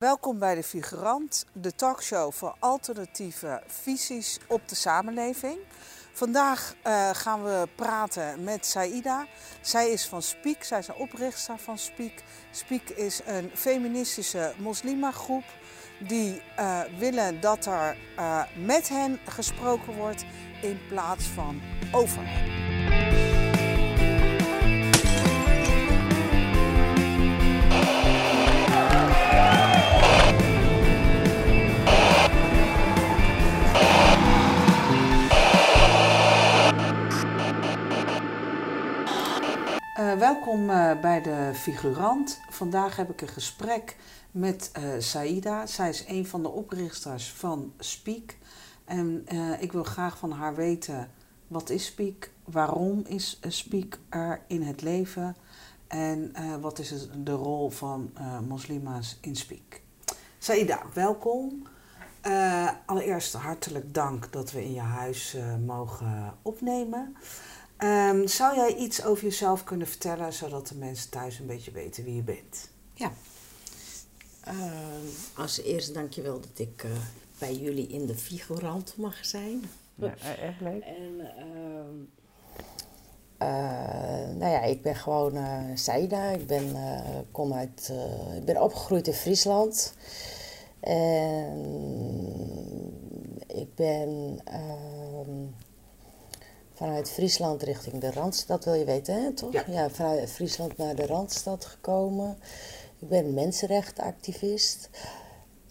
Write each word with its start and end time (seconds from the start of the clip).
Welkom 0.00 0.38
bij 0.38 0.54
de 0.54 0.62
Figurant, 0.62 1.46
de 1.52 1.74
talkshow 1.74 2.32
voor 2.32 2.54
alternatieve 2.58 3.62
visies 3.66 4.38
op 4.48 4.68
de 4.68 4.74
samenleving. 4.74 5.58
Vandaag 6.12 6.74
uh, 6.86 7.10
gaan 7.12 7.42
we 7.44 7.68
praten 7.74 8.44
met 8.44 8.66
Saida. 8.66 9.26
Zij 9.60 9.90
is 9.90 10.06
van 10.06 10.22
Speak, 10.22 10.62
zij 10.62 10.78
is 10.78 10.88
een 10.88 10.94
oprichter 10.94 11.58
van 11.58 11.78
Speak. 11.78 12.12
Speak 12.50 12.88
is 12.88 13.20
een 13.26 13.50
feministische 13.54 14.54
moslimagroep 14.58 15.44
die 15.98 16.42
uh, 16.58 16.80
willen 16.98 17.40
dat 17.40 17.66
er 17.66 17.96
uh, 18.18 18.42
met 18.66 18.88
hen 18.88 19.18
gesproken 19.28 19.96
wordt 19.96 20.24
in 20.62 20.80
plaats 20.88 21.24
van 21.24 21.60
over 21.92 22.22
hen. 22.22 22.69
Uh, 40.00 40.12
welkom 40.14 40.70
uh, 40.70 41.00
bij 41.00 41.22
de 41.22 41.50
Figurant. 41.54 42.40
Vandaag 42.48 42.96
heb 42.96 43.10
ik 43.10 43.20
een 43.20 43.28
gesprek 43.28 43.96
met 44.30 44.70
uh, 44.78 44.84
Saida. 44.98 45.66
Zij 45.66 45.88
is 45.88 46.04
een 46.08 46.26
van 46.26 46.42
de 46.42 46.48
oprichters 46.48 47.30
van 47.32 47.72
Speak. 47.78 48.36
En 48.84 49.26
ik 49.60 49.72
wil 49.72 49.84
graag 49.84 50.18
van 50.18 50.30
haar 50.30 50.54
weten, 50.54 51.10
wat 51.46 51.70
is 51.70 51.84
Speak? 51.84 52.30
Waarom 52.44 53.02
is 53.06 53.40
Speak 53.48 53.98
er 54.08 54.40
in 54.46 54.62
het 54.62 54.82
leven? 54.82 55.36
En 55.88 56.32
wat 56.60 56.78
is 56.78 57.08
de 57.16 57.32
rol 57.32 57.70
van 57.70 58.12
moslima's 58.48 59.18
in 59.20 59.36
Speak? 59.36 59.80
Saida, 60.38 60.82
welkom. 60.94 61.66
allereerst 62.86 63.32
hartelijk 63.32 63.94
dank 63.94 64.32
dat 64.32 64.52
we 64.52 64.64
in 64.64 64.72
je 64.72 64.80
huis 64.80 65.36
mogen 65.66 66.34
opnemen. 66.42 67.16
Um, 67.84 68.28
zou 68.28 68.56
jij 68.56 68.74
iets 68.74 69.04
over 69.04 69.24
jezelf 69.24 69.64
kunnen 69.64 69.86
vertellen, 69.86 70.32
zodat 70.32 70.68
de 70.68 70.74
mensen 70.74 71.10
thuis 71.10 71.38
een 71.38 71.46
beetje 71.46 71.70
weten 71.70 72.04
wie 72.04 72.14
je 72.14 72.22
bent? 72.22 72.70
Ja. 72.94 73.12
Uh, 74.48 74.54
als 75.34 75.60
eerste 75.60 75.92
dankjewel 75.92 76.40
dat 76.40 76.58
ik 76.58 76.82
uh, 76.82 76.90
bij 77.38 77.54
jullie 77.54 77.86
in 77.88 78.06
de 78.06 78.14
figurant 78.14 78.96
mag 78.96 79.24
zijn. 79.24 79.64
Ja, 79.94 80.14
echt 80.18 80.60
leuk. 80.60 80.82
En 80.82 81.20
uh, 83.42 84.36
nou 84.38 84.52
ja, 84.52 84.62
ik 84.62 84.82
ben 84.82 84.94
gewoon 84.94 85.38
Saida. 85.74 86.30
Ik 86.30 86.46
ben, 86.46 86.76
kom 87.30 87.52
uit, 87.52 87.92
ik 88.36 88.44
ben 88.44 88.62
opgegroeid 88.62 89.06
in 89.06 89.12
Friesland. 89.12 89.94
En 90.80 91.60
ik 93.46 93.74
ben 93.74 94.40
ehm, 94.44 95.46
vanuit 96.80 97.10
Friesland 97.10 97.62
richting 97.62 98.00
de 98.00 98.10
Randstad, 98.10 98.64
wil 98.64 98.74
je 98.74 98.84
weten, 98.84 99.22
hè, 99.22 99.32
toch? 99.32 99.52
Ja. 99.52 99.64
ja. 99.68 99.90
vanuit 99.90 100.30
Friesland 100.30 100.76
naar 100.76 100.94
de 100.94 101.06
Randstad 101.06 101.64
gekomen. 101.64 102.38
Ik 102.98 103.08
ben 103.08 103.34
mensenrechtenactivist. 103.34 104.90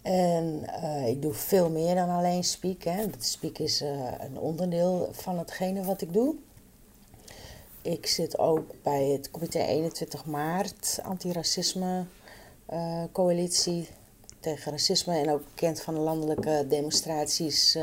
En 0.02 0.66
uh, 0.82 1.08
ik 1.08 1.22
doe 1.22 1.32
veel 1.32 1.70
meer 1.70 1.94
dan 1.94 2.08
alleen 2.08 2.44
Speak. 2.44 2.82
Hè. 2.82 3.04
Speak 3.18 3.58
is 3.58 3.82
uh, 3.82 4.12
een 4.18 4.38
onderdeel 4.38 5.08
van 5.12 5.38
hetgene 5.38 5.82
wat 5.82 6.00
ik 6.00 6.12
doe. 6.12 6.34
Ik 7.82 8.06
zit 8.06 8.38
ook 8.38 8.82
bij 8.82 9.04
het 9.04 9.30
comité 9.30 9.58
21 9.58 10.24
maart, 10.24 10.98
antiracisme 11.02 12.04
uh, 12.72 13.04
coalitie 13.12 13.88
tegen 14.40 14.70
racisme. 14.70 15.18
En 15.18 15.30
ook 15.30 15.44
bekend 15.44 15.80
van 15.80 15.94
de 15.94 16.00
landelijke 16.00 16.66
demonstraties 16.68 17.78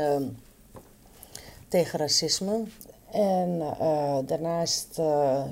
tegen 1.68 1.98
racisme. 1.98 2.64
En 3.10 3.48
uh, 3.60 4.18
daarnaast 4.24 4.98
uh, 4.98 5.44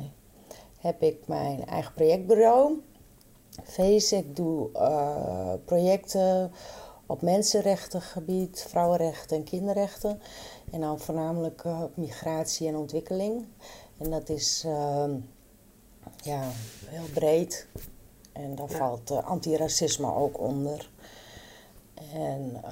heb 0.79 1.03
ik 1.03 1.27
mijn 1.27 1.67
eigen 1.67 1.93
projectbureau. 1.93 2.83
Face, 3.65 4.17
ik 4.17 4.37
doe 4.37 4.69
uh, 4.73 5.53
projecten 5.65 6.53
op 7.07 7.23
mensenrechtengebied, 7.23 8.67
vrouwenrechten 8.69 9.37
en 9.37 9.45
kinderrechten. 9.45 10.21
En 10.73 10.81
dan 10.81 10.99
voornamelijk 10.99 11.65
op 11.65 11.97
migratie 11.97 12.69
en 12.69 12.77
ontwikkeling. 12.77 13.47
En 13.99 14.11
dat 14.11 14.29
is 14.29 14.65
ja, 16.23 16.43
heel 16.87 17.07
breed. 17.15 17.67
En 18.33 18.55
daar 18.55 18.71
ja. 18.71 18.77
valt 18.77 19.11
antiracisme 19.11 20.15
ook 20.15 20.41
onder. 20.41 20.91
En 22.13 22.63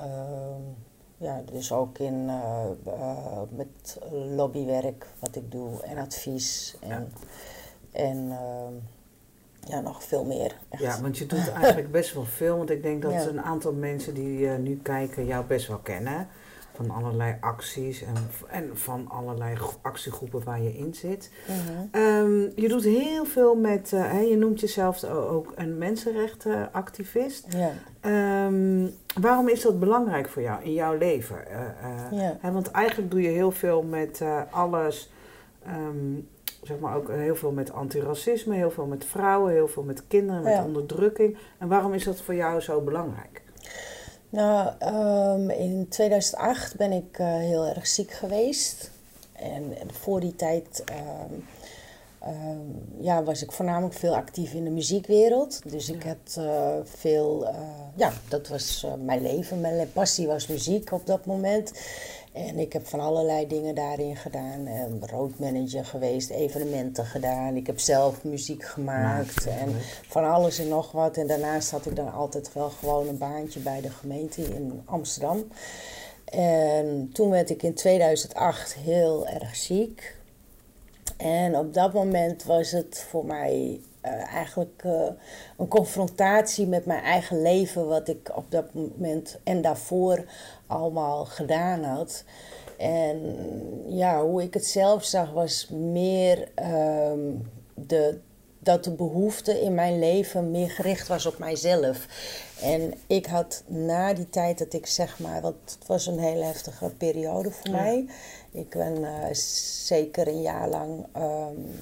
ja, 1.25 1.43
dus 1.53 1.73
ook 1.73 1.99
in, 1.99 2.15
uh, 2.27 2.65
uh, 2.87 3.41
met 3.51 3.99
lobbywerk 4.11 5.07
wat 5.19 5.37
ik 5.37 5.51
doe 5.51 5.83
en 5.83 5.99
advies 5.99 6.77
en, 6.81 6.89
ja. 6.89 7.07
en 7.93 8.17
uh, 8.17 8.67
ja, 9.61 9.81
nog 9.81 10.03
veel 10.03 10.25
meer. 10.25 10.57
Echt. 10.69 10.83
Ja, 10.83 11.01
want 11.01 11.19
je 11.19 11.27
doet 11.27 11.51
eigenlijk 11.53 11.91
best 11.91 12.15
wel 12.15 12.25
veel, 12.25 12.57
want 12.57 12.71
ik 12.71 12.83
denk 12.83 13.03
dat 13.03 13.13
ja. 13.23 13.27
een 13.27 13.43
aantal 13.43 13.73
mensen 13.73 14.15
die 14.15 14.49
nu 14.49 14.81
kijken 14.83 15.27
jou 15.27 15.45
best 15.45 15.69
wel 15.69 15.79
kennen. 15.79 16.29
Van 16.75 16.91
allerlei 16.91 17.37
acties 17.41 18.03
en, 18.03 18.15
en 18.49 18.71
van 18.73 19.09
allerlei 19.09 19.57
actiegroepen 19.83 20.45
waar 20.45 20.61
je 20.61 20.77
in 20.77 20.95
zit. 20.95 21.31
-huh. 21.47 22.19
um, 22.19 22.53
je 22.57 22.69
doet 22.69 22.85
heel 22.85 23.25
veel 23.25 23.55
met, 23.55 23.91
hè, 23.91 24.21
je 24.21 24.37
noemt 24.37 24.61
jezelf 24.61 25.05
ook 25.05 25.53
een 25.55 25.79
mensenrechtenactivist. 25.79 27.47
Ja. 27.49 27.73
Um, 28.47 28.95
waarom 29.21 29.49
is 29.49 29.63
dat 29.63 29.81
belangrijk 29.81 30.29
voor 30.29 30.43
jou 30.43 30.63
in 30.63 30.73
jouw 30.73 30.97
leven? 30.97 31.37
Uh, 32.13 32.53
want 32.53 32.71
eigenlijk 32.71 33.11
doe 33.11 33.23
je 33.23 33.29
heel 33.29 33.51
veel 33.51 33.83
met 33.83 34.23
alles, 34.51 35.13
um, 35.69 36.29
zeg 36.63 36.79
maar 36.79 36.97
ook 36.97 37.09
heel 37.11 37.37
veel 37.37 37.53
met 37.53 37.73
antiracisme, 37.73 38.55
heel 38.55 38.71
veel 38.71 38.87
met 38.87 39.05
vrouwen, 39.05 39.53
heel 39.53 39.69
veel 39.69 39.83
met 39.83 40.07
kinderen, 40.09 40.43
met 40.43 40.53
Ja. 40.53 40.65
onderdrukking. 40.65 41.37
En 41.59 41.69
waarom 41.69 41.93
is 41.93 42.05
dat 42.05 42.21
voor 42.21 42.35
jou 42.35 42.61
zo 42.61 42.81
belangrijk? 42.81 43.43
Nou, 44.35 44.73
um, 44.81 45.51
in 45.51 45.89
2008 45.89 46.77
ben 46.77 46.93
ik 46.93 47.19
uh, 47.19 47.27
heel 47.27 47.67
erg 47.67 47.87
ziek 47.87 48.11
geweest. 48.11 48.91
En, 49.33 49.79
en 49.81 49.93
voor 49.93 50.21
die 50.21 50.37
tijd 50.37 50.85
um, 50.91 51.45
um, 52.29 52.87
ja, 53.01 53.23
was 53.23 53.43
ik 53.43 53.53
voornamelijk 53.53 53.95
veel 53.95 54.15
actief 54.15 54.53
in 54.53 54.65
de 54.65 54.71
muziekwereld. 54.71 55.61
Dus 55.71 55.91
ik 55.91 56.03
had 56.03 56.37
uh, 56.39 56.75
veel, 56.85 57.43
uh, 57.43 57.59
ja, 57.95 58.13
dat 58.29 58.49
was 58.49 58.87
mijn 59.05 59.23
leven. 59.23 59.61
Mijn 59.61 59.93
passie 59.93 60.27
was 60.27 60.47
muziek 60.47 60.93
op 60.93 61.07
dat 61.07 61.27
moment. 61.27 61.73
En 62.35 62.59
ik 62.59 62.73
heb 62.73 62.87
van 62.87 63.01
allerlei 63.01 63.47
dingen 63.47 63.75
daarin 63.75 64.17
gedaan. 64.17 64.69
Roadmanager 65.01 65.85
geweest, 65.85 66.31
evenementen 66.31 67.05
gedaan. 67.05 67.57
Ik 67.57 67.67
heb 67.67 67.79
zelf 67.79 68.25
muziek 68.25 68.65
gemaakt 68.65 69.45
Maak, 69.45 69.59
en 69.59 69.71
ja. 69.71 69.77
van 70.09 70.31
alles 70.31 70.59
en 70.59 70.69
nog 70.69 70.93
wat. 70.93 71.17
En 71.17 71.27
daarnaast 71.27 71.71
had 71.71 71.87
ik 71.87 71.97
dan 71.97 72.13
altijd 72.13 72.53
wel 72.53 72.71
gewoon 72.71 73.09
een 73.09 73.19
baantje 73.19 73.61
bij 73.61 73.81
de 73.81 73.91
gemeente 73.91 74.43
in 74.43 74.83
Amsterdam. 74.85 75.45
En 76.25 77.11
toen 77.13 77.31
werd 77.31 77.51
ik 77.51 77.63
in 77.63 77.75
2008 77.75 78.75
heel 78.75 79.27
erg 79.27 79.57
ziek. 79.57 80.17
En 81.17 81.59
op 81.59 81.75
dat 81.75 81.93
moment 81.93 82.45
was 82.45 82.71
het 82.71 83.05
voor 83.09 83.25
mij 83.25 83.81
uh, 84.07 84.35
eigenlijk 84.35 84.83
uh, 84.87 84.93
een 85.57 85.69
confrontatie 85.69 86.67
met 86.67 86.87
mijn 86.87 87.03
eigen 87.03 87.43
leven, 87.43 87.89
wat 87.89 88.09
ik 88.09 88.31
op 88.35 88.51
dat 88.51 88.75
moment 88.75 89.39
en 89.45 89.63
daarvoor 89.63 90.25
allemaal 90.67 91.25
gedaan 91.25 91.83
had. 91.85 92.25
En 92.79 93.37
ja, 93.89 94.23
hoe 94.23 94.43
ik 94.43 94.55
het 94.55 94.67
zelf 94.67 95.05
zag, 95.05 95.33
was 95.33 95.69
meer 95.71 96.49
um, 97.11 97.51
de, 97.75 98.19
dat 98.59 98.85
de 98.85 98.91
behoefte 98.91 99.61
in 99.61 99.75
mijn 99.75 99.99
leven 99.99 100.51
meer 100.51 100.71
gericht 100.71 101.09
was 101.09 101.27
op 101.27 101.39
mijzelf. 101.39 102.07
En 102.63 102.95
ik 103.07 103.27
had 103.27 103.63
na 103.67 104.15
die 104.15 104.31
tijd 104.31 104.59
dat 104.59 104.73
ik 104.73 104.87
zeg 104.87 105.19
maar, 105.19 105.41
want 105.41 105.57
het 105.79 105.87
was 105.87 106.07
een 106.07 106.19
hele 106.19 106.45
heftige 106.45 106.91
periode 106.99 107.51
voor 107.51 107.71
Ja. 107.71 107.83
mij. 107.83 108.07
Ik 108.51 108.71
ben 108.71 109.01
uh, 109.01 109.33
zeker 109.33 110.29
een 110.29 110.43
jaar 110.43 110.69
lang 110.69 111.07
um, 111.17 111.81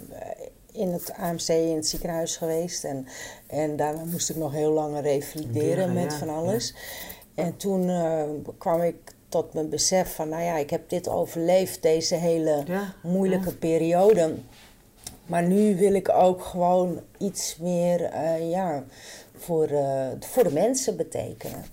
in 0.73 0.93
het 0.93 1.13
AMC 1.13 1.49
in 1.49 1.77
het 1.77 1.87
ziekenhuis 1.87 2.37
geweest. 2.37 2.85
En, 2.85 3.07
en 3.47 3.77
daarna 3.77 4.05
moest 4.05 4.31
ik 4.31 4.37
nog 4.37 4.53
heel 4.53 4.73
lang 4.73 5.01
revalideren 5.01 5.87
Ja, 5.87 5.93
met 5.93 6.13
ja, 6.13 6.19
van 6.19 6.29
alles. 6.29 6.75
En 7.35 7.57
toen 7.57 7.89
uh, 7.89 8.23
kwam 8.59 8.83
ik 8.83 8.97
tot 9.29 9.55
mijn 9.55 9.69
besef 9.69 10.15
van, 10.15 10.29
nou 10.29 10.43
ja, 10.43 10.57
ik 10.57 10.71
heb 10.71 10.89
dit 10.89 11.09
overleefd, 11.09 11.83
deze 11.83 12.15
hele 12.15 12.65
moeilijke 13.03 13.55
periode. 13.55 14.35
Maar 15.27 15.43
nu 15.43 15.77
wil 15.77 15.95
ik 15.95 16.09
ook 16.09 16.45
gewoon 16.45 17.01
iets 17.19 17.57
meer 17.61 18.13
uh, 18.15 18.51
ja, 18.51 18.85
voor, 19.37 19.71
uh, 19.71 20.07
voor 20.21 20.45
de 20.45 20.53
mensen 20.53 20.97
betekenen. 20.97 21.65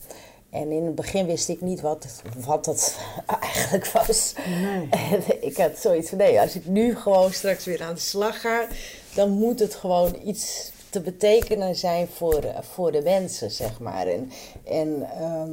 En 0.49 0.71
in 0.71 0.85
het 0.85 0.95
begin 0.95 1.25
wist 1.25 1.49
ik 1.49 1.61
niet 1.61 1.81
wat, 1.81 2.21
wat 2.45 2.65
dat 2.65 2.97
eigenlijk 3.41 3.87
was. 3.87 4.33
Nee. 4.61 4.87
En 4.89 5.43
ik 5.47 5.57
had 5.57 5.77
zoiets 5.77 6.09
van, 6.09 6.17
nee, 6.17 6.41
als 6.41 6.55
ik 6.55 6.65
nu 6.65 6.95
gewoon 6.95 7.33
straks 7.33 7.65
weer 7.65 7.83
aan 7.83 7.93
de 7.93 7.99
slag 7.99 8.41
ga, 8.41 8.67
dan 9.13 9.29
moet 9.29 9.59
het 9.59 9.75
gewoon 9.75 10.15
iets 10.23 10.71
te 10.89 11.01
betekenen 11.01 11.75
zijn 11.75 12.07
voor, 12.07 12.43
voor 12.73 12.91
de 12.91 13.01
mensen, 13.01 13.51
zeg 13.51 13.79
maar. 13.79 14.07
En, 14.07 14.31
en, 14.63 15.09
ehm, 15.19 15.51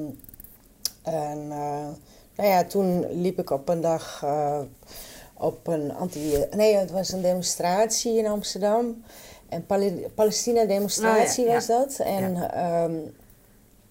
en 1.02 1.38
uh, 1.38 1.86
nou 2.36 2.48
ja, 2.48 2.64
toen 2.64 3.20
liep 3.20 3.38
ik 3.38 3.50
op 3.50 3.68
een 3.68 3.80
dag 3.80 4.20
uh, 4.24 4.60
op 5.34 5.66
een 5.66 5.92
anti... 5.94 6.44
Nee, 6.50 6.74
het 6.74 6.90
was 6.90 7.12
een 7.12 7.22
demonstratie 7.22 8.18
in 8.18 8.26
Amsterdam. 8.26 9.04
Een 9.48 9.66
Palestina-demonstratie 10.14 11.44
oh, 11.44 11.48
ja, 11.48 11.54
was 11.54 11.66
dat. 11.66 11.98
En... 11.98 12.34
Ja. 12.34 12.84
Um, 12.84 13.14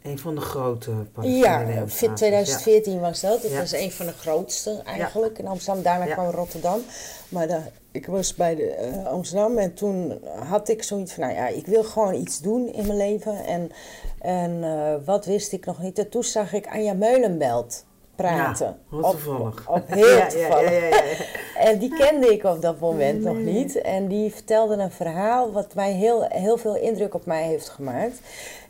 een 0.06 0.19
van 0.19 0.36
de 0.36 0.42
grote 0.42 0.92
Ja, 1.22 1.66
2014 2.13 2.94
ja. 2.94 3.00
was 3.00 3.22
dat. 3.22 3.42
Het 3.42 3.52
ja. 3.52 3.60
was 3.60 3.72
een 3.72 3.92
van 3.92 4.06
de 4.06 4.12
grootste 4.12 4.81
eigenlijk 4.86 5.40
in 5.40 5.48
Amsterdam. 5.48 5.84
Daarna 5.84 6.06
kwam 6.06 6.30
Rotterdam. 6.30 6.80
Maar 7.30 7.48
de, 7.48 7.60
ik 7.92 8.06
was 8.06 8.36
bij 8.36 8.56
de, 8.56 8.92
uh, 8.94 9.06
Amsterdam 9.06 9.57
en 9.57 9.74
toen 9.74 10.19
had 10.50 10.69
ik 10.69 10.84
zoiets 10.84 11.13
van... 11.13 11.24
Nou 11.24 11.36
ja, 11.36 11.48
ik 11.48 11.66
wil 11.66 11.84
gewoon 11.84 12.13
iets 12.13 12.42
doen 12.42 12.74
in 12.74 12.86
mijn 12.88 12.98
leven. 12.98 13.46
En, 13.46 13.72
en 14.19 14.52
uh, 14.52 14.94
wat 15.06 15.25
wist 15.25 15.52
ik 15.52 15.66
nog 15.66 15.81
niet. 15.81 16.00
En 16.00 16.10
toen 16.10 16.24
zag 16.24 16.54
ik 16.54 16.68
Anja 16.68 16.94
Meulenbelt 16.94 17.86
praten. 18.16 18.78
Ja, 18.92 18.98
wat 18.98 19.12
toevallig. 19.12 19.68
Op, 19.69 19.75
op 19.75 19.84
heel 19.94 20.28
toevallig. 20.28 20.72
Ja, 20.72 20.88
ja, 20.88 21.01
en 21.69 21.80
die 21.80 21.96
kende 21.96 22.34
ik 22.34 22.44
op 22.44 22.62
dat 22.62 22.80
moment 22.80 23.24
nee. 23.24 23.34
nog 23.34 23.44
niet. 23.44 23.81
En 23.81 24.08
die 24.08 24.34
vertelde 24.34 24.75
een 24.75 24.92
verhaal 24.92 25.51
wat 25.51 25.74
mij 25.74 25.92
heel, 25.92 26.25
heel 26.30 26.58
veel 26.58 26.75
indruk 26.75 27.13
op 27.13 27.25
mij 27.25 27.44
heeft 27.44 27.69
gemaakt. 27.69 28.19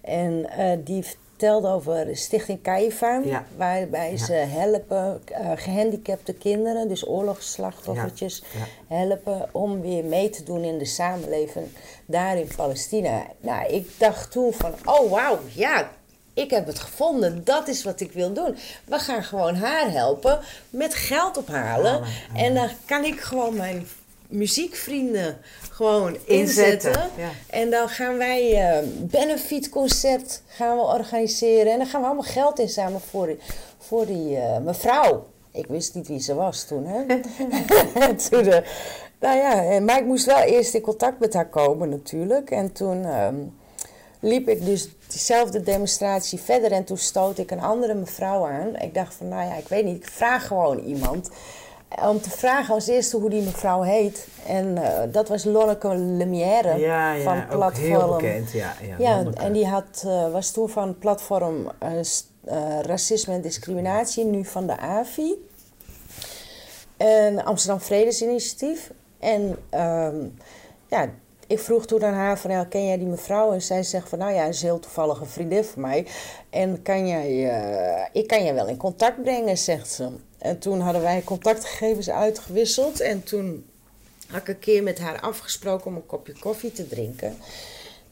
En 0.01 0.47
uh, 0.59 0.71
die 0.83 1.03
vertelde 1.37 1.67
over 1.67 2.17
Stichting 2.17 2.61
Kaifa, 2.61 3.21
ja. 3.23 3.45
waarbij 3.57 4.11
Ja. 4.11 4.17
ze 4.25 4.33
helpen 4.33 5.21
uh, 5.31 5.51
gehandicapte 5.55 6.33
kinderen, 6.33 6.87
dus 6.87 7.07
oorlogsslachtoffertjes, 7.07 8.43
Ja. 8.87 8.95
helpen 8.95 9.49
om 9.51 9.81
weer 9.81 10.03
mee 10.03 10.29
te 10.29 10.43
doen 10.43 10.63
in 10.63 10.77
de 10.77 10.85
samenleving 10.85 11.65
daar 12.05 12.37
in 12.37 12.47
Palestina. 12.55 13.23
Nou, 13.39 13.67
ik 13.73 13.89
dacht 13.97 14.31
toen 14.31 14.53
van, 14.53 14.73
oh 14.85 15.11
wauw, 15.11 15.39
ja, 15.53 15.89
ik 16.33 16.49
heb 16.51 16.65
het 16.67 16.79
gevonden, 16.79 17.43
dat 17.43 17.67
is 17.67 17.83
wat 17.83 17.99
ik 17.99 18.11
wil 18.11 18.33
doen. 18.33 18.57
We 18.85 18.99
gaan 18.99 19.23
gewoon 19.23 19.55
haar 19.55 19.91
helpen 19.91 20.39
met 20.69 20.93
geld 20.93 21.37
ophalen. 21.37 22.01
En 22.35 22.53
dan 22.53 22.69
kan 22.85 23.03
ik 23.03 23.19
gewoon 23.19 23.55
mijn 23.55 23.87
muziekvrienden 24.27 25.37
gewoon 25.71 26.17
Inzetten, 26.25 26.89
inzetten. 26.89 27.09
ja. 27.17 27.29
En 27.49 27.69
dan 27.69 27.89
gaan 27.89 28.17
wij 28.17 28.73
een 28.77 29.07
benefietconcert 29.11 30.41
gaan 30.47 30.77
we 30.77 30.83
organiseren. 30.83 31.71
En 31.71 31.77
dan 31.77 31.87
gaan 31.87 32.01
we 32.01 32.07
allemaal 32.07 32.31
geld 32.31 32.59
inzamelen 32.59 33.01
voor 33.01 33.25
die, 33.25 33.37
voor 33.77 34.05
die 34.05 34.37
eh, 34.37 34.57
mevrouw. 34.57 35.25
Ik 35.51 35.67
wist 35.67 35.95
niet 35.95 36.07
wie 36.07 36.19
ze 36.19 36.33
was 36.33 36.63
toen, 36.63 36.85
hè. 36.85 37.05
toen 38.29 38.47
eh, 38.47 38.67
nou 39.19 39.37
ja, 39.37 39.79
maar 39.79 39.97
ik 39.99 40.05
moest 40.05 40.25
wel 40.25 40.41
eerst 40.41 40.73
in 40.73 40.81
contact 40.81 41.19
met 41.19 41.33
haar 41.33 41.49
komen 41.49 41.89
natuurlijk. 41.89 42.51
En 42.51 42.71
toen 42.71 43.05
ehm, 43.05 43.35
liep 44.19 44.47
ik 44.47 44.65
dus 44.65 44.89
diezelfde 45.07 45.63
demonstratie 45.63 46.39
verder. 46.39 46.71
En 46.71 46.83
toen 46.83 46.97
stoot 46.97 47.37
ik 47.37 47.51
een 47.51 47.61
andere 47.61 47.93
mevrouw 47.93 48.45
aan. 48.45 48.75
Ik 48.75 48.93
dacht 48.93 49.13
van, 49.13 49.27
nou 49.27 49.49
ja, 49.49 49.55
ik 49.55 49.67
weet 49.67 49.85
niet, 49.85 49.95
ik 49.97 50.07
vraag 50.07 50.47
gewoon 50.47 50.79
iemand. 50.79 51.29
Om 52.01 52.21
te 52.21 52.29
vragen 52.29 52.73
als 52.73 52.87
eerste 52.87 53.17
hoe 53.17 53.29
die 53.29 53.41
mevrouw 53.41 53.81
heet. 53.81 54.27
En 54.47 54.77
eh, 54.77 55.11
dat 55.11 55.27
was 55.27 55.43
Lonneke 55.43 55.95
Lemière 55.95 56.77
Ja, 56.77 57.13
ja, 57.13 57.23
van 57.23 57.41
ook 57.41 57.49
Platform. 57.49 57.85
heel 57.85 58.15
bekend. 58.15 58.51
Ja, 58.51 58.73
ja, 58.81 58.95
Ja, 58.97 59.23
en 59.33 59.53
die 59.53 59.67
had, 59.67 60.03
eh, 60.05 60.31
was 60.31 60.51
toen 60.51 60.69
van 60.69 60.97
platform 60.97 61.71
eh, 61.79 62.79
Racisme 62.81 63.33
en 63.33 63.41
Discriminatie, 63.41 64.25
nu 64.25 64.45
van 64.45 64.67
de 64.67 64.77
AVI. 64.77 65.33
En 66.97 67.45
Amsterdam 67.45 67.79
Vredesinitiatief. 67.79 68.91
En 69.19 69.57
ehm, 69.69 70.15
ja, 70.87 71.09
ik 71.47 71.59
vroeg 71.59 71.85
toen 71.85 72.03
aan 72.03 72.13
haar 72.13 72.39
van, 72.39 72.51
ja, 72.51 72.63
ken 72.63 72.85
jij 72.85 72.97
die 72.97 73.07
mevrouw? 73.07 73.51
En 73.51 73.61
zij 73.61 73.83
zegt 73.83 74.09
van, 74.09 74.19
nou 74.19 74.33
ja, 74.33 74.43
is 74.43 74.61
een 74.61 74.67
heel 74.67 74.79
toevallige 74.79 75.25
vriendin 75.25 75.63
van 75.63 75.81
mij. 75.81 76.07
En 76.49 76.81
kan 76.81 77.07
jij, 77.07 77.29
ik 78.11 78.27
kan 78.27 78.43
je 78.43 78.53
wel 78.53 78.67
in 78.67 78.77
contact 78.77 79.21
brengen, 79.21 79.57
zegt 79.57 79.91
ze. 79.91 80.09
En 80.45 80.59
toen 80.59 80.79
hadden 80.79 81.01
wij 81.01 81.23
contactgegevens 81.23 82.09
uitgewisseld. 82.09 82.99
En 82.99 83.23
toen 83.23 83.65
had 84.27 84.41
ik 84.41 84.47
een 84.47 84.59
keer 84.59 84.83
met 84.83 84.99
haar 84.99 85.19
afgesproken 85.19 85.85
om 85.85 85.95
een 85.95 86.05
kopje 86.05 86.33
koffie 86.39 86.71
te 86.71 86.87
drinken. 86.87 87.37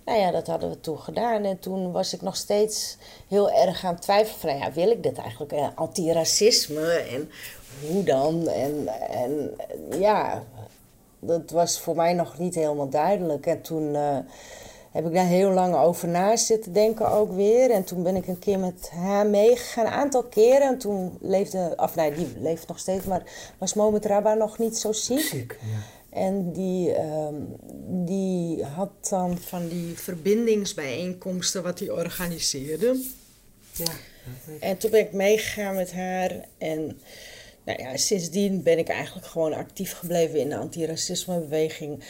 Nou 0.05 0.19
ja, 0.19 0.31
dat 0.31 0.47
hadden 0.47 0.69
we 0.69 0.79
toen 0.79 0.99
gedaan. 0.99 1.43
En 1.43 1.59
toen 1.59 1.91
was 1.91 2.13
ik 2.13 2.21
nog 2.21 2.35
steeds 2.35 2.97
heel 3.27 3.51
erg 3.51 3.85
aan 3.85 3.93
het 3.93 4.01
twijfelen 4.01 4.39
van... 4.39 4.57
Ja, 4.57 4.71
wil 4.71 4.91
ik 4.91 5.03
dit 5.03 5.17
eigenlijk? 5.17 5.51
Eh, 5.51 5.67
Antiracisme 5.75 6.91
en 6.91 7.31
hoe 7.89 8.03
dan? 8.03 8.47
En, 8.47 8.87
en 9.09 9.55
ja, 9.99 10.43
dat 11.19 11.49
was 11.49 11.79
voor 11.79 11.95
mij 11.95 12.13
nog 12.13 12.37
niet 12.37 12.55
helemaal 12.55 12.89
duidelijk. 12.89 13.45
En 13.45 13.61
toen 13.61 13.95
eh, 13.95 14.17
heb 14.93 15.05
ik 15.05 15.13
daar 15.13 15.27
heel 15.27 15.51
lang 15.51 15.75
over 15.75 16.07
na 16.07 16.35
zitten 16.35 16.73
denken 16.73 17.11
ook 17.11 17.31
weer. 17.31 17.71
En 17.71 17.83
toen 17.83 18.03
ben 18.03 18.15
ik 18.15 18.27
een 18.27 18.39
keer 18.39 18.59
met 18.59 18.89
haar 18.89 19.27
meegegaan, 19.27 19.85
een 19.85 19.91
aantal 19.91 20.23
keren. 20.23 20.67
En 20.67 20.77
toen 20.77 21.17
leefde, 21.21 21.73
of 21.75 21.95
nee, 21.95 22.13
die 22.13 22.27
leeft 22.39 22.67
nog 22.67 22.79
steeds, 22.79 23.05
maar 23.05 23.23
was 23.57 23.73
Moment 23.73 24.05
Rabba 24.05 24.33
nog 24.33 24.57
niet 24.57 24.77
zo 24.77 24.91
ziek. 24.91 25.19
Ziek, 25.19 25.57
ja. 25.61 26.17
En 26.19 26.51
die, 26.51 26.93
ehm, 26.93 27.35
die 28.05 28.63
had 28.63 28.91
dan 29.09 29.37
van 29.37 29.67
die 29.67 29.97
verbindingsbijeenkomsten 29.97 31.63
wat 31.63 31.79
hij 31.79 31.89
organiseerde. 31.89 33.03
Ja. 33.71 33.91
En 34.59 34.77
toen 34.77 34.91
ben 34.91 34.99
ik 34.99 35.13
meegegaan 35.13 35.75
met 35.75 35.91
haar. 35.91 36.45
En 36.57 36.99
nou 37.63 37.81
ja, 37.81 37.97
sindsdien 37.97 38.63
ben 38.63 38.77
ik 38.77 38.87
eigenlijk 38.87 39.27
gewoon 39.27 39.53
actief 39.53 39.93
gebleven 39.93 40.39
in 40.39 40.49
de 40.49 40.57
antiracismebeweging. 40.57 42.03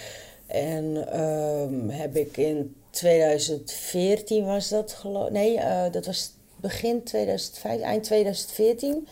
En 0.47 1.11
ehm, 1.11 1.89
heb 1.89 2.15
ik 2.15 2.37
in 2.37 2.75
2014 2.89 4.45
was 4.45 4.69
dat 4.69 4.93
geloof 4.93 5.29
Nee, 5.29 5.59
eh, 5.59 5.91
dat 5.91 6.05
was 6.05 6.31
begin 6.55 7.03
2015, 7.03 7.85
eind 7.85 8.03
2014. 8.03 9.07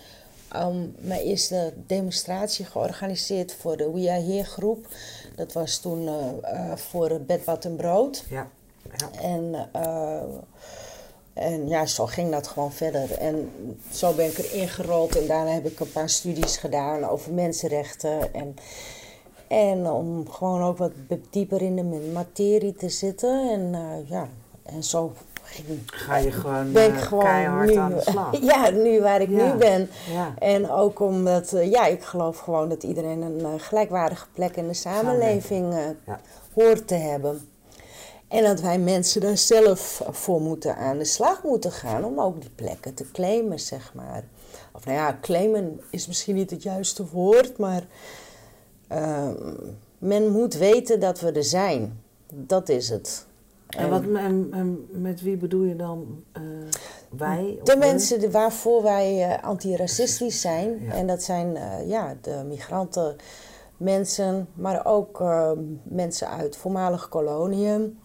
Um, 0.55 0.95
mijn 0.97 1.21
eerste 1.21 1.73
demonstratie 1.87 2.65
georganiseerd 2.65 3.53
voor 3.53 3.77
de 3.77 3.91
We 3.91 4.11
Are 4.11 4.21
Here 4.21 4.43
groep. 4.43 4.87
Dat 5.35 5.53
was 5.53 5.79
toen 5.79 6.07
eh, 6.41 6.75
voor 6.75 7.21
Bed, 7.21 7.45
Bad 7.45 7.65
en 7.65 7.75
Brood. 7.75 8.23
Ja, 8.29 8.49
ja. 8.97 9.21
En, 9.21 9.69
en 11.33 11.67
ja, 11.67 11.85
zo 11.85 12.05
ging 12.05 12.31
dat 12.31 12.47
gewoon 12.47 12.71
verder. 12.71 13.11
En 13.17 13.51
zo 13.91 14.13
ben 14.13 14.25
ik 14.25 14.37
erin 14.37 14.69
gerold. 14.69 15.15
En 15.17 15.27
daarna 15.27 15.51
heb 15.51 15.65
ik 15.65 15.79
een 15.79 15.91
paar 15.91 16.09
studies 16.09 16.57
gedaan 16.57 17.03
over 17.03 17.33
mensenrechten. 17.33 18.33
En, 18.33 18.55
en 19.51 19.89
om 19.89 20.29
gewoon 20.29 20.61
ook 20.63 20.77
wat 20.77 20.91
dieper 21.29 21.61
in 21.61 21.75
de 21.75 22.09
materie 22.13 22.73
te 22.73 22.89
zitten. 22.89 23.49
En 23.51 23.73
eh, 23.73 24.09
ja, 24.09 24.27
en 24.63 24.83
zo 24.83 25.13
ging, 25.43 25.79
Ga 25.85 26.17
je 26.17 26.31
gewoon, 26.31 26.71
ben 26.71 26.87
ik 26.89 26.95
eh, 26.95 27.01
gewoon 27.01 27.23
keihard 27.23 27.69
nu, 27.69 27.75
aan 27.75 27.93
de 27.93 28.01
slag. 28.01 28.41
Ja, 28.51 28.69
nu 28.69 29.01
waar 29.01 29.21
ik 29.21 29.29
Ja. 29.29 29.51
nu 29.51 29.57
ben. 29.59 29.89
Ja. 30.13 30.33
En 30.39 30.69
ook 30.69 30.99
omdat, 30.99 31.53
eh, 31.53 31.71
ja, 31.71 31.85
ik 31.85 32.03
geloof 32.03 32.37
gewoon 32.39 32.69
dat 32.69 32.83
iedereen 32.83 33.21
een 33.21 33.59
gelijkwaardige 33.59 34.25
plek 34.33 34.55
in 34.55 34.67
de 34.67 34.73
samenleving 34.73 35.73
Ja. 36.05 36.19
hoort 36.53 36.87
te 36.87 36.95
hebben. 36.95 37.49
En 38.27 38.43
dat 38.43 38.61
wij 38.61 38.79
mensen 38.79 39.21
daar 39.21 39.37
zelf 39.37 40.03
voor 40.09 40.41
moeten 40.41 40.75
aan 40.75 40.97
de 40.97 41.05
slag 41.05 41.43
moeten 41.43 41.71
gaan 41.71 42.03
om 42.05 42.19
ook 42.19 42.41
die 42.41 42.49
plekken 42.55 42.93
te 42.93 43.11
claimen, 43.11 43.59
zeg 43.59 43.93
maar. 43.93 44.23
Of 44.73 44.85
nou 44.85 44.97
ja, 44.97 45.17
claimen 45.21 45.81
is 45.89 46.07
misschien 46.07 46.35
niet 46.35 46.49
het 46.51 46.63
juiste 46.63 47.05
woord, 47.11 47.57
maar 47.57 47.83
ehm, 48.91 49.53
men 49.97 50.29
moet 50.31 50.53
weten 50.53 50.99
dat 50.99 51.19
we 51.19 51.31
er 51.31 51.43
zijn. 51.43 52.01
Dat 52.33 52.69
is 52.69 52.89
het. 52.89 53.25
En 53.69 53.89
wat, 53.89 54.01
en, 54.01 54.47
en 54.51 54.87
met 54.89 55.21
wie 55.21 55.37
bedoel 55.37 55.63
je 55.63 55.75
dan 55.75 56.23
eh, 56.31 56.41
wij? 57.17 57.59
De 57.63 57.75
mensen 57.75 58.31
waarvoor 58.31 58.83
wij 58.83 59.23
eh, 59.29 59.43
antiracistisch 59.43 60.41
zijn, 60.41 60.79
Ja. 60.81 60.93
en 60.93 61.07
dat 61.07 61.23
zijn 61.23 61.55
eh, 61.55 61.87
ja, 61.89 62.15
de 62.21 62.43
migranten, 62.47 63.15
mensen, 63.77 64.47
maar 64.53 64.85
ook 64.85 65.21
eh, 65.21 65.51
mensen 65.83 66.29
uit 66.29 66.57
voormalige 66.57 67.09
koloniën. 67.09 67.99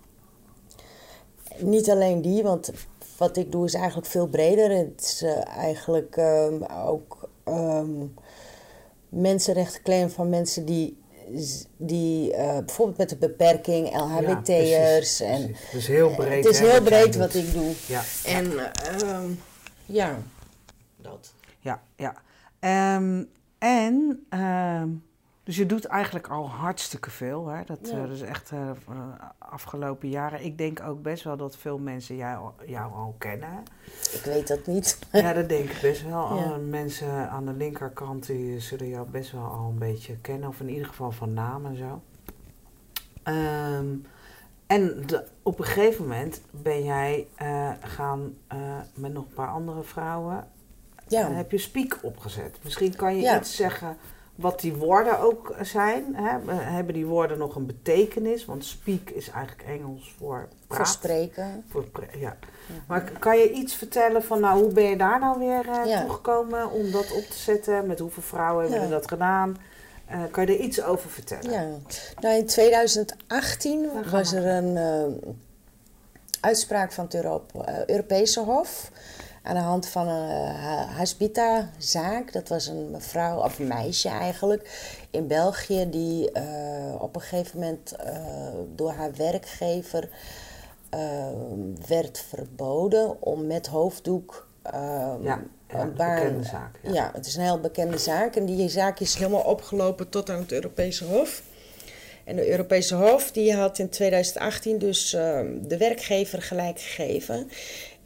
Niet 1.59 1.91
alleen 1.91 2.23
die, 2.23 2.43
want 2.43 2.71
wat 3.19 3.37
ik 3.37 3.53
doe 3.53 3.65
is 3.65 3.75
eigenlijk 3.75 4.07
veel 4.07 4.27
breder. 4.27 4.71
Het 4.71 5.01
is 5.01 5.25
eigenlijk 5.57 6.17
ehm, 6.17 6.63
ook 6.87 7.29
ehm 7.45 7.89
mensenrechten 9.09 9.83
claim 9.83 10.11
van 10.11 10.29
mensen 10.29 10.65
die, 10.65 10.99
die 11.77 12.33
eh, 12.33 12.59
bijvoorbeeld 12.59 12.99
met 12.99 13.13
een 13.13 13.19
beperking, 13.19 13.97
LHBT'ers. 13.97 15.21
en. 15.21 15.43
Het 15.43 15.75
is 15.75 15.87
heel 15.87 16.15
breed. 16.15 16.45
het 16.45 16.55
is 16.55 16.61
heel 16.61 16.83
breed 16.83 17.17
wat 17.17 17.35
ik 17.35 17.53
doe. 17.53 17.73
Ja, 17.87 18.03
En 18.25 18.73
ehm, 18.75 19.31
ja, 19.87 20.19
dat. 20.97 21.33
ja, 21.61 21.83
ja. 21.97 22.15
Ehm, 22.61 23.23
en, 23.59 24.27
ehm, 24.29 24.89
dus 25.47 25.57
je 25.57 25.67
doet 25.67 25.85
eigenlijk 25.85 26.29
al 26.29 26.49
hartstikke 26.51 27.11
veel. 27.11 27.47
Hè? 27.47 27.65
Dat, 27.65 27.79
Ja. 27.83 28.05
eh, 28.05 28.11
is 28.11 28.21
echt 28.21 28.51
eh, 28.51 28.71
afgelopen 29.39 30.09
jaren. 30.09 30.45
Ik 30.45 30.59
denk 30.59 30.81
ook 30.81 31.03
best 31.03 31.25
wel 31.25 31.37
dat 31.37 31.57
veel 31.57 31.79
mensen 31.79 32.17
jou, 32.17 32.51
jou 32.67 32.93
al 32.93 33.15
kennen. 33.19 33.63
Ik 34.13 34.21
weet 34.25 34.49
dat 34.49 34.67
niet. 34.67 34.99
Ja, 35.13 35.33
dat 35.33 35.49
denk 35.49 35.71
ik 35.71 35.81
best 35.81 36.03
wel. 36.03 36.37
Ja. 36.37 36.57
Mensen 36.57 37.31
aan 37.31 37.45
de 37.47 37.53
linkerkant 37.53 38.27
die 38.27 38.61
zullen 38.61 38.89
jou 38.89 39.09
best 39.11 39.33
wel 39.33 39.45
al 39.45 39.69
een 39.69 39.79
beetje 39.79 40.17
kennen. 40.17 40.49
Of 40.49 40.61
in 40.61 40.69
ieder 40.69 40.87
geval 40.87 41.11
van 41.11 41.33
naam 41.35 41.67
en 41.67 41.77
zo. 41.77 42.01
Ehm, 43.23 43.87
En 44.67 45.03
de, 45.07 45.25
op 45.43 45.59
een 45.59 45.65
gegeven 45.65 46.03
moment 46.03 46.41
ben 46.51 46.85
jij 46.85 47.27
uh, 47.43 47.71
gaan 47.81 48.35
uh, 48.53 48.59
met 48.95 49.13
nog 49.13 49.25
een 49.25 49.35
paar 49.35 49.49
andere 49.49 49.83
vrouwen. 49.83 50.47
Ja. 51.09 51.31
heb 51.31 51.51
je 51.51 51.59
Speak 51.59 51.99
opgezet. 52.03 52.59
Misschien 52.63 52.97
kan 52.97 53.17
je 53.17 53.37
iets 53.39 53.57
zeggen 53.57 53.97
wat 54.37 54.61
die 54.61 54.75
woorden 54.75 55.19
ook 55.19 55.55
zijn. 55.61 56.17
Hè? 56.17 56.53
Hebben 56.55 56.95
die 56.95 57.07
woorden 57.07 57.39
nog 57.39 57.55
een 57.55 57.67
betekenis? 57.67 58.45
Want 58.45 58.65
speak 58.65 59.11
is 59.11 59.31
eigenlijk 59.31 59.69
Engels 59.69 60.15
voor 60.19 60.49
praat. 60.67 60.79
Voor 60.79 60.87
spreken. 60.87 61.65
Voor 61.69 61.85
ja. 62.19 62.37
Maar 62.87 63.13
kan 63.19 63.39
je 63.39 63.53
iets 63.53 63.75
vertellen 63.75 64.23
van, 64.23 64.41
nou, 64.41 64.63
hoe 64.63 64.73
ben 64.73 64.85
je 64.85 64.97
daar 64.97 65.21
nou 65.21 65.39
weer 65.39 65.67
uh, 65.67 65.87
ja. 65.87 66.01
toegekomen 66.01 66.71
om 66.71 66.91
dat 66.91 67.13
op 67.13 67.25
te 67.25 67.39
zetten? 67.39 67.87
Met 67.87 67.99
hoeveel 67.99 68.23
vrouwen 68.23 68.71
hebben 68.71 68.91
dat 68.91 69.09
gedaan? 69.09 69.57
Uh, 70.11 70.21
kan 70.31 70.47
je 70.47 70.53
er 70.53 70.61
iets 70.61 70.83
over 70.83 71.11
vertellen? 71.11 71.51
Ja, 71.51 71.67
nou 72.21 72.37
in 72.37 72.47
2018 72.47 73.89
was 74.11 74.33
er 74.33 74.47
een 74.47 74.77
uh, 74.77 75.31
uitspraak 76.41 76.93
van 76.93 77.05
het 77.05 77.15
Europe, 77.15 77.85
Europese 77.87 78.41
Hof 78.41 78.91
aan 79.47 79.55
de 79.55 79.61
hand 79.61 79.89
van 79.89 80.09
een 80.09 80.55
uh, 80.55 80.97
Hasbita-zaak. 80.97 82.33
Dat 82.33 82.49
was 82.49 82.67
een 82.67 82.91
mevrouw, 82.91 83.43
of 83.43 83.59
een 83.59 83.67
meisje 83.67 84.09
eigenlijk, 84.09 84.69
in 85.11 85.27
België, 85.27 85.91
die 85.91 86.31
uh, 86.33 86.43
op 86.99 87.15
een 87.15 87.21
gegeven 87.21 87.59
moment 87.59 87.95
uh, 88.05 88.11
door 88.75 88.93
haar 88.93 89.11
werkgever 89.17 90.09
werd 91.87 92.25
verboden 92.29 93.23
om 93.23 93.47
met 93.47 93.67
hoofddoek. 93.67 94.49
ja, 94.63 95.19
ja 95.21 95.41
een 95.69 95.95
bekende 95.95 96.45
zaak. 96.45 96.79
Ja. 96.83 96.93
ja, 96.93 97.11
het 97.15 97.27
is 97.27 97.37
een 97.37 97.43
heel 97.43 97.61
bekende 97.61 97.99
zaak. 97.99 98.37
En 98.37 98.47
die 98.47 98.69
zaak 98.69 99.01
is 99.01 99.15
helemaal 99.15 99.43
opgelopen 99.43 100.09
tot 100.09 100.31
aan 100.31 100.41
het 100.41 100.53
Europese 100.53 101.05
Hof. 101.05 101.43
En 102.25 102.37
de 102.37 102.51
Europese 102.51 102.95
Hof 102.95 103.33
die 103.33 103.55
had 103.55 103.79
in 103.79 103.89
2018 103.89 104.79
dus 104.79 105.11
de 105.11 105.77
werkgever 105.79 106.43
gelijk 106.43 106.81
gegeven. 106.81 107.51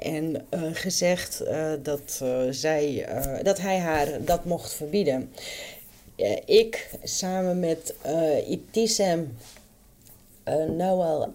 En 0.00 0.46
uh, 0.54 0.60
gezegd 0.72 1.42
uh, 1.42 1.72
dat, 1.82 2.20
uh, 2.22 2.42
zij, 2.50 3.08
dat 3.42 3.58
hij 3.58 3.78
haar 3.78 4.24
dat 4.24 4.44
mocht 4.44 4.72
verbieden. 4.72 5.32
ik 6.44 6.90
samen 7.02 7.60
met 7.60 7.94
Ibtisem, 8.46 9.36
Noël 10.76 11.28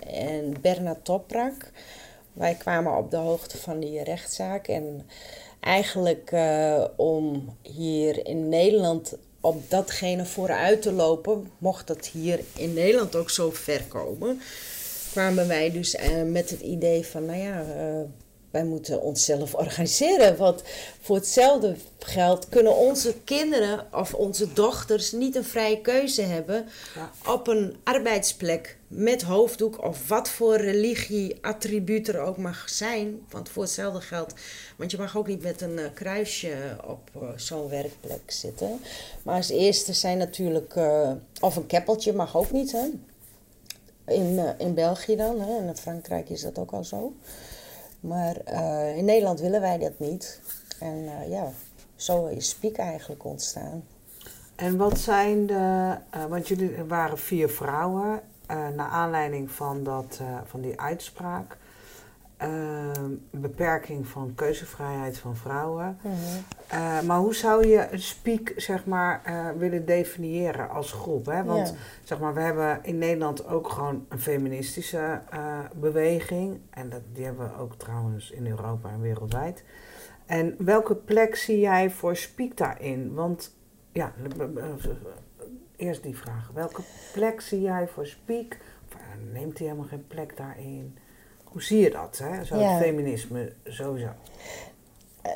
en 0.00 0.54
Bernard 0.60 1.04
Toprak... 1.04 1.70
wij 2.32 2.54
kwamen 2.54 2.96
op 2.96 3.10
de 3.10 3.16
hoogte 3.16 3.58
van 3.58 3.80
die 3.80 4.02
rechtszaak. 4.02 4.68
En 4.68 5.06
eigenlijk 5.60 6.32
om 6.96 7.56
hier 7.62 8.26
in 8.26 8.48
Nederland 8.48 9.16
op 9.40 9.70
datgene 9.70 10.24
vooruit 10.24 10.82
te 10.82 10.92
lopen... 10.92 11.50
mocht 11.58 11.86
dat 11.86 12.06
hier 12.06 12.40
in 12.56 12.74
Nederland 12.74 13.16
ook 13.16 13.30
zo 13.30 13.50
ver 13.50 13.82
komen 13.88 14.40
kwamen 15.16 15.48
wij 15.48 15.70
dus 15.70 15.94
uh, 15.94 16.22
met 16.22 16.50
het 16.50 16.60
idee 16.60 17.06
van, 17.06 17.24
nou 17.24 17.38
ja, 17.38 17.60
uh, 17.60 18.00
wij 18.50 18.64
moeten 18.64 19.02
onszelf 19.02 19.54
organiseren. 19.64 20.36
Want 20.36 20.62
voor 21.00 21.16
hetzelfde 21.16 21.76
geld 21.98 22.48
kunnen 22.48 22.76
onze 22.76 23.14
kinderen 23.24 23.86
of 23.92 24.14
onze 24.14 24.52
dochters 24.52 25.12
niet 25.12 25.34
een 25.36 25.44
vrije 25.44 25.80
keuze 25.80 26.22
hebben 26.22 26.66
ja. 26.94 27.32
op 27.32 27.46
een 27.46 27.76
arbeidsplek 27.84 28.78
met 28.88 29.22
hoofddoek 29.22 29.84
of 29.84 30.08
wat 30.08 30.28
voor 30.28 30.56
religie-attribuut 30.56 32.08
er 32.08 32.20
ook 32.20 32.36
mag 32.36 32.68
zijn. 32.68 33.20
Want 33.30 33.48
voor 33.48 33.62
hetzelfde 33.62 34.00
geld, 34.00 34.34
want 34.76 34.90
je 34.90 34.98
mag 34.98 35.16
ook 35.16 35.26
niet 35.26 35.42
met 35.42 35.60
een 35.60 35.78
uh, 35.78 35.84
kruisje 35.94 36.54
op 36.86 37.10
uh, 37.16 37.28
zo'n 37.36 37.68
werkplek 37.68 38.22
zitten. 38.30 38.80
Maar 39.22 39.36
als 39.36 39.50
eerste 39.50 39.92
zijn 39.92 40.18
natuurlijk, 40.18 40.74
uh, 40.74 41.10
of 41.40 41.56
een 41.56 41.66
keppeltje 41.66 42.12
mag 42.12 42.36
ook 42.36 42.50
niet, 42.50 42.72
hè. 42.72 42.88
In, 44.06 44.32
uh, 44.32 44.50
in 44.58 44.74
België 44.74 45.16
dan, 45.16 45.40
hè? 45.40 45.56
en 45.58 45.66
in 45.66 45.76
Frankrijk 45.76 46.28
is 46.28 46.42
dat 46.42 46.58
ook 46.58 46.72
al 46.72 46.84
zo. 46.84 47.12
Maar 48.00 48.36
uh, 48.52 48.96
in 48.96 49.04
Nederland 49.04 49.40
willen 49.40 49.60
wij 49.60 49.78
dat 49.78 49.98
niet. 49.98 50.40
En 50.80 50.96
uh, 50.96 51.28
ja, 51.28 51.52
zo 51.96 52.26
is 52.26 52.48
Spiek 52.48 52.76
eigenlijk 52.76 53.24
ontstaan. 53.24 53.84
En 54.56 54.76
wat 54.76 54.98
zijn 54.98 55.46
de. 55.46 55.94
want 56.28 56.48
jullie 56.48 56.84
waren 56.84 57.18
vier 57.18 57.48
vrouwen. 57.48 58.20
naar 58.46 58.88
aanleiding 58.88 59.50
van, 59.50 59.84
dat, 59.84 60.20
van 60.44 60.60
die 60.60 60.80
uitspraak. 60.80 61.56
Ehm, 62.36 63.10
beperking 63.30 64.06
van 64.06 64.34
keuzevrijheid 64.34 65.18
van 65.18 65.36
vrouwen. 65.36 65.98
Mhm. 66.02 66.14
Uh, 66.72 67.00
maar 67.00 67.18
hoe 67.18 67.34
zou 67.34 67.66
je 67.66 67.88
Speak 67.92 68.52
zeg 68.56 68.86
maar, 68.86 69.22
uh, 69.26 69.48
willen 69.58 69.86
definiëren 69.86 70.70
als 70.70 70.92
groep? 70.92 71.26
Hè? 71.26 71.44
Want 71.44 71.74
zeg 72.04 72.18
maar, 72.18 72.34
we 72.34 72.40
hebben 72.40 72.78
in 72.82 72.98
Nederland 72.98 73.46
ook 73.46 73.68
gewoon 73.68 74.06
een 74.08 74.20
feministische 74.20 75.20
uh, 75.34 75.58
beweging. 75.74 76.60
En 76.70 76.88
dat, 76.88 77.00
die 77.12 77.24
hebben 77.24 77.48
we 77.48 77.60
ook 77.60 77.74
trouwens 77.74 78.30
in 78.30 78.46
Europa 78.46 78.90
en 78.90 79.00
wereldwijd. 79.00 79.64
En 80.26 80.54
welke 80.58 80.94
plek 80.94 81.36
zie 81.36 81.60
jij 81.60 81.90
voor 81.90 82.16
Speak 82.16 82.56
daarin? 82.56 83.14
Want 83.14 83.56
ja, 83.92 84.12
eerst 85.76 86.02
die 86.02 86.16
vraag. 86.16 86.50
Welke 86.54 86.82
plek 87.12 87.40
zie 87.40 87.60
jij 87.60 87.88
voor 87.88 88.06
Speak? 88.06 88.56
Of, 88.88 88.98
neemt 89.32 89.58
hij 89.58 89.66
helemaal 89.66 89.88
geen 89.88 90.06
plek 90.06 90.36
daarin? 90.36 90.98
Hoe 91.56 91.64
zie 91.64 91.80
je 91.80 91.90
dat, 91.90 92.18
hè? 92.22 92.44
Zo 92.44 92.56
Ja. 92.56 92.72
het 92.72 92.82
feminisme 92.82 93.52
sowieso? 93.64 94.08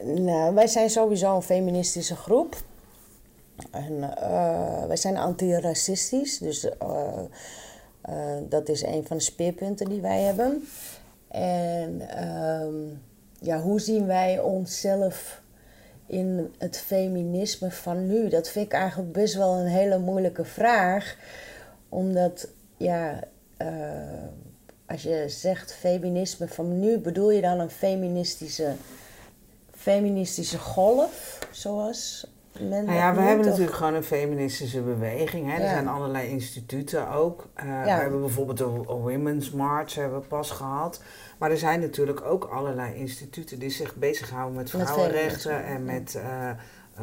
Nou, 0.05 0.55
wij 0.55 0.67
zijn 0.67 0.91
sowieso 0.91 1.37
een 1.37 1.43
feministische 1.43 2.17
groep. 2.17 2.57
En 3.71 4.17
eh, 4.17 4.85
wij 4.87 4.97
zijn 4.97 5.17
antiracistisch, 5.17 6.39
dus 6.39 6.69
eh, 6.79 7.19
eh, 8.01 8.37
dat 8.49 8.69
is 8.69 8.83
een 8.83 9.07
van 9.07 9.17
de 9.17 9.23
speerpunten 9.23 9.89
die 9.89 10.01
wij 10.01 10.21
hebben. 10.21 10.65
En 11.29 12.09
ehm, 12.09 12.75
ja, 13.39 13.61
hoe 13.61 13.81
zien 13.81 14.07
wij 14.07 14.41
onszelf 14.41 15.43
in 16.07 16.55
het 16.59 16.77
feminisme 16.77 17.71
van 17.71 18.07
nu? 18.07 18.29
Dat 18.29 18.49
vind 18.49 18.67
ik 18.67 18.73
eigenlijk 18.73 19.13
best 19.13 19.35
wel 19.35 19.55
een 19.55 19.67
hele 19.67 19.99
moeilijke 19.99 20.45
vraag. 20.45 21.17
Omdat, 21.89 22.49
ja, 22.77 23.19
eh, 23.57 23.69
als 24.91 25.03
je 25.03 25.25
zegt 25.29 25.73
feminisme 25.75 26.49
van 26.49 26.81
nu, 26.81 26.99
bedoel 26.99 27.31
je 27.31 27.41
dan 27.41 27.61
een 27.61 27.71
feministische, 27.71 28.73
feministische 29.75 30.59
golf, 30.59 31.39
zoals 31.51 32.27
men 32.59 32.85
Nou 32.85 32.93
ja, 32.99 33.15
we 33.15 33.21
hebben 33.21 33.45
of- 33.45 33.51
natuurlijk 33.51 33.77
gewoon 33.77 33.95
een 33.95 34.03
feministische 34.05 34.81
beweging. 34.81 35.47
Hè? 35.53 35.53
Er 35.63 35.69
zijn 35.69 35.89
allerlei 35.89 36.29
instituten 36.29 37.09
ook. 37.11 37.49
Eh, 37.55 37.65
We 37.83 37.91
hebben 37.91 38.21
bijvoorbeeld 38.21 38.59
de 38.59 38.65
Women's 38.87 39.51
March 39.51 39.95
hebben 39.95 40.21
we 40.21 40.27
pas 40.27 40.51
gehad. 40.51 41.03
Maar 41.39 41.51
er 41.51 41.59
zijn 41.59 41.81
natuurlijk 41.81 42.21
ook 42.25 42.45
allerlei 42.45 42.95
instituten 42.95 43.59
die 43.59 43.71
zich 43.71 43.95
bezighouden 43.97 44.57
met 44.57 44.71
vrouwenrechten 44.71 45.65
en 45.65 45.85
met 45.85 46.15
eh, 46.15 46.51
eh, 46.51 46.57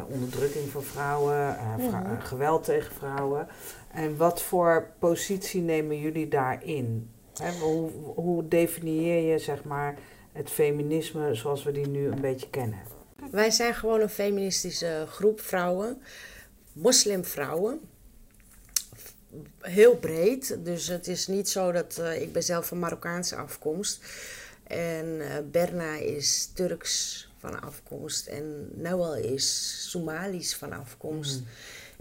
onderdrukking 0.10 0.70
van 0.70 0.84
vrouwen, 0.84 1.56
vrou- 1.90 2.04
Mhm. 2.04 2.20
geweld 2.22 2.64
tegen 2.64 2.94
vrouwen. 2.94 3.48
En 3.94 4.18
wat 4.18 4.42
voor 4.42 4.88
positie 5.00 5.62
nemen 5.62 6.00
jullie 6.00 6.28
daarin? 6.28 7.10
Hè, 7.42 7.52
hoe, 7.52 7.92
hoe 8.16 8.48
definieer 8.48 9.32
je 9.32 9.40
zeg 9.40 9.64
maar, 9.64 9.98
het 10.32 10.50
feminisme 10.50 11.36
zoals 11.36 11.64
we 11.64 11.72
die 11.72 11.88
nu 11.88 12.08
een 12.08 12.22
beetje 12.22 12.50
kennen? 12.50 12.80
Wij 13.32 13.52
zijn 13.52 13.74
gewoon 13.74 14.02
een 14.02 14.10
feministische 14.10 15.06
groep 15.10 15.42
vrouwen, 15.42 16.02
moslimvrouwen. 16.74 17.80
Heel 19.60 19.96
breed, 19.96 20.58
dus 20.64 20.88
het 20.88 21.08
is 21.08 21.28
niet 21.28 21.50
zo 21.50 21.72
dat 21.72 21.98
eh, 21.98 22.22
ik 22.22 22.34
ben 22.34 22.44
zelf 22.44 22.68
van 22.68 22.80
Marokkaanse 22.80 23.36
afkomst. 23.36 24.04
En 24.64 25.22
eh, 25.22 25.38
Berna 25.52 25.96
is 25.96 26.52
Turks 26.54 27.28
van 27.38 27.62
afkomst 27.62 28.28
en 28.28 28.70
Noël 28.76 29.16
is 29.16 29.78
Somalisch 29.90 30.56
van 30.56 30.72
afkomst. 30.72 31.42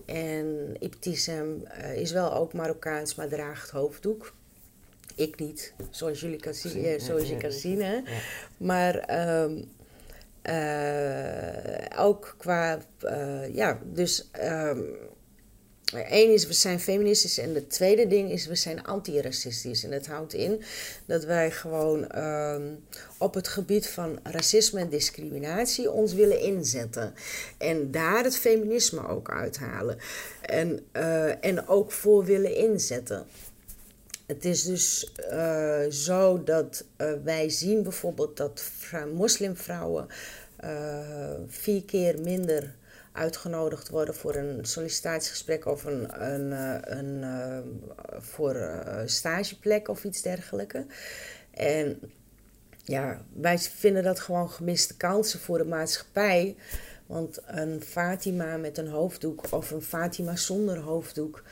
En 0.04 0.76
Ibtisem 0.78 1.64
eh, 1.64 1.96
is 1.96 2.12
wel 2.12 2.34
ook 2.34 2.52
Marokkaans, 2.52 3.14
maar 3.14 3.28
draagt 3.28 3.70
hoofddoek. 3.70 4.34
Ik 5.16 5.38
niet, 5.38 5.72
zoals 5.90 6.20
jullie 6.20 6.40
kan 6.40 6.54
zien, 6.54 6.72
Zie, 6.72 6.88
eh, 6.88 7.00
zoals 7.00 7.28
je 7.28 7.36
kan 7.36 7.52
zien. 7.52 7.82
Hè? 7.82 8.00
Maar 8.56 8.98
ehm, 8.98 9.62
eh, 10.42 12.04
ook 12.04 12.34
qua, 12.38 12.78
eh, 13.00 13.54
ja, 13.54 13.80
dus 13.84 14.28
ehm 14.30 14.80
één 16.08 16.32
is 16.32 16.46
we 16.46 16.52
zijn 16.52 16.80
feministisch 16.80 17.38
en 17.38 17.54
het 17.54 17.70
tweede 17.70 18.06
ding 18.06 18.30
is 18.30 18.46
we 18.46 18.54
zijn 18.54 18.84
antiracistisch. 18.84 19.84
En 19.84 19.90
dat 19.90 20.06
houdt 20.06 20.32
in 20.34 20.62
dat 21.04 21.24
wij 21.24 21.50
gewoon 21.50 22.08
ehm, 22.08 22.74
op 23.18 23.34
het 23.34 23.48
gebied 23.48 23.86
van 23.86 24.18
racisme 24.22 24.80
en 24.80 24.88
discriminatie 24.88 25.90
ons 25.90 26.12
willen 26.12 26.40
inzetten. 26.40 27.14
En 27.58 27.90
daar 27.90 28.24
het 28.24 28.36
feminisme 28.36 29.08
ook 29.08 29.30
uithalen. 29.30 29.98
En, 30.40 30.86
en 31.40 31.68
ook 31.68 31.92
voor 31.92 32.24
willen 32.24 32.54
inzetten. 32.54 33.26
Het 34.26 34.44
is 34.44 34.62
dus 34.62 35.12
eh, 35.12 35.84
zo 35.90 36.42
dat 36.42 36.84
eh, 36.96 37.12
wij 37.24 37.50
zien 37.50 37.82
bijvoorbeeld 37.82 38.36
dat 38.36 38.60
vrou- 38.60 39.12
moslimvrouwen 39.12 40.06
eh, 40.56 41.30
vier 41.46 41.84
keer 41.84 42.20
minder 42.20 42.74
uitgenodigd 43.12 43.88
worden 43.88 44.14
voor 44.14 44.34
een 44.34 44.64
sollicitatiegesprek 44.64 45.66
of 45.66 45.84
een, 45.84 46.24
een, 46.24 46.52
een, 46.98 47.24
voor 48.18 48.82
stageplek 49.04 49.88
of 49.88 50.04
iets 50.04 50.22
dergelijks. 50.22 50.78
En 51.50 52.00
ja, 52.84 53.22
wij 53.32 53.58
vinden 53.58 54.02
dat 54.02 54.20
gewoon 54.20 54.50
gemiste 54.50 54.96
kansen 54.96 55.40
voor 55.40 55.58
de 55.58 55.64
maatschappij. 55.64 56.56
Want 57.06 57.38
een 57.46 57.82
Fatima 57.82 58.56
met 58.56 58.78
een 58.78 58.88
hoofddoek 58.88 59.44
of 59.50 59.70
een 59.70 59.82
Fatima 59.82 60.36
zonder 60.36 60.78
hoofddoek 60.78 61.42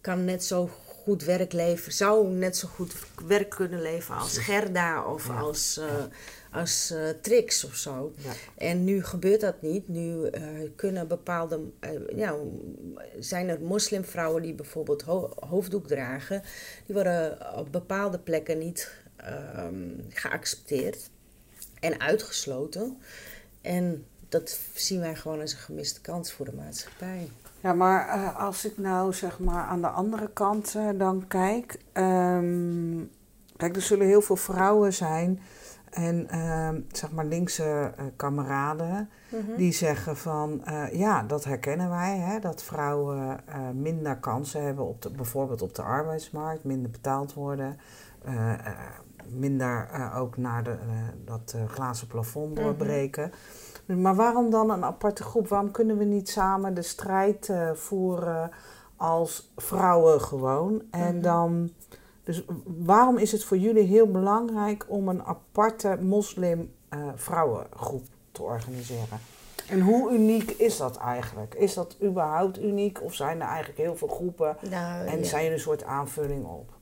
kan 0.00 0.24
net 0.24 0.44
zo 0.44 0.70
goed 1.08 1.24
werk 1.24 1.52
leveren, 1.52 1.92
zou 1.92 2.28
net 2.28 2.56
zo 2.56 2.68
goed 2.68 2.94
werk 3.26 3.48
kunnen 3.48 3.82
leveren 3.82 4.20
als 4.20 4.38
Gerda 4.38 5.04
of 5.12 5.30
als, 5.30 5.78
uh, 5.78 6.04
als 6.52 6.90
uh, 6.92 7.08
Trix 7.22 7.64
of 7.64 7.74
zo. 7.74 8.12
Ja. 8.16 8.32
En 8.56 8.84
nu 8.84 9.04
gebeurt 9.04 9.40
dat 9.40 9.62
niet. 9.62 9.88
Nu 9.88 10.30
uh, 10.30 10.30
kunnen 10.76 11.08
bepaalde, 11.08 11.60
ja, 12.16 12.34
zijn 13.18 13.48
er 13.48 13.60
moslimvrouwen 13.60 14.42
die 14.42 14.54
bijvoorbeeld 14.54 15.02
ho 15.02 15.32
hoofddoek 15.48 15.86
dragen, 15.86 16.42
die 16.86 16.94
worden 16.94 17.38
op 17.56 17.72
bepaalde 17.72 18.18
plekken 18.18 18.58
niet 18.58 18.92
ehm, 19.16 19.90
geaccepteerd 20.08 21.10
en 21.80 22.00
uitgesloten. 22.00 22.98
En 23.60 24.06
dat 24.28 24.58
zien 24.74 25.00
wij 25.00 25.16
gewoon 25.16 25.40
als 25.40 25.52
een 25.52 25.58
gemiste 25.58 26.00
kans 26.00 26.32
voor 26.32 26.44
de 26.44 26.52
maatschappij. 26.52 27.28
Ja, 27.60 27.72
maar 27.72 28.16
uh, 28.16 28.40
als 28.40 28.64
ik 28.64 28.78
nou 28.78 29.12
zeg 29.12 29.38
maar 29.38 29.64
aan 29.64 29.80
de 29.80 29.88
andere 29.88 30.30
kant 30.32 30.74
uh, 30.76 30.88
dan 30.98 31.24
kijk. 31.28 31.80
Um, 31.92 33.10
kijk, 33.56 33.76
er 33.76 33.82
zullen 33.82 34.06
heel 34.06 34.20
veel 34.20 34.36
vrouwen 34.36 34.92
zijn. 34.92 35.40
En 35.90 36.28
uh, 36.34 36.68
zeg 36.92 37.12
maar 37.12 37.24
linkse 37.24 37.94
kameraden. 38.16 39.10
Mm 39.28 39.40
-hmm. 39.46 39.56
Die 39.56 39.72
zeggen 39.72 40.16
van 40.16 40.62
ja, 40.92 41.22
dat 41.22 41.44
herkennen 41.44 41.90
wij. 41.90 42.18
Hè, 42.18 42.38
dat 42.38 42.62
vrouwen 42.62 43.40
minder 43.74 44.16
kansen 44.16 44.62
hebben 44.62 44.86
op 44.86 45.02
de, 45.02 45.10
bijvoorbeeld 45.10 45.62
op 45.62 45.74
de 45.74 45.82
arbeidsmarkt. 45.82 46.64
Minder 46.64 46.90
betaald 46.90 47.34
worden. 47.34 47.78
minder 49.28 49.88
ook 50.14 50.36
naar 50.36 50.62
de, 50.62 50.76
dat 51.24 51.56
glazen 51.66 52.06
plafond 52.06 52.56
doorbreken. 52.56 53.24
Mm 53.24 53.30
-hmm. 53.30 53.67
Maar 53.96 54.14
waarom 54.14 54.50
dan 54.50 54.70
een 54.70 54.84
aparte 54.84 55.22
groep? 55.22 55.48
Waarom 55.48 55.70
kunnen 55.70 55.98
we 55.98 56.04
niet 56.04 56.28
samen 56.28 56.74
de 56.74 56.82
strijd 56.82 57.48
uh, 57.48 57.70
voeren 57.72 58.50
als 58.96 59.52
vrouwen 59.56 60.20
gewoon? 60.20 60.82
En 60.90 61.00
mm-hmm. 61.00 61.22
dan, 61.22 61.70
dus 62.24 62.44
waarom 62.64 63.16
is 63.16 63.32
het 63.32 63.44
voor 63.44 63.56
jullie 63.56 63.86
heel 63.86 64.10
belangrijk 64.10 64.84
om 64.88 65.08
een 65.08 65.24
aparte 65.24 65.98
moslim 66.00 66.72
uh, 66.90 67.08
vrouwengroep 67.14 68.04
te 68.32 68.42
organiseren? 68.42 69.18
En 69.68 69.80
hoe 69.80 70.12
uniek 70.12 70.50
is 70.50 70.76
dat 70.76 70.96
eigenlijk? 70.96 71.54
Is 71.54 71.74
dat 71.74 71.96
überhaupt 72.02 72.62
uniek 72.62 73.02
of 73.02 73.14
zijn 73.14 73.40
er 73.40 73.46
eigenlijk 73.46 73.78
heel 73.78 73.96
veel 73.96 74.08
groepen 74.08 74.56
nou, 74.70 75.06
en 75.06 75.18
ja. 75.18 75.24
zijn 75.24 75.46
er 75.46 75.52
een 75.52 75.60
soort 75.60 75.84
aanvulling 75.84 76.46
op? 76.46 76.76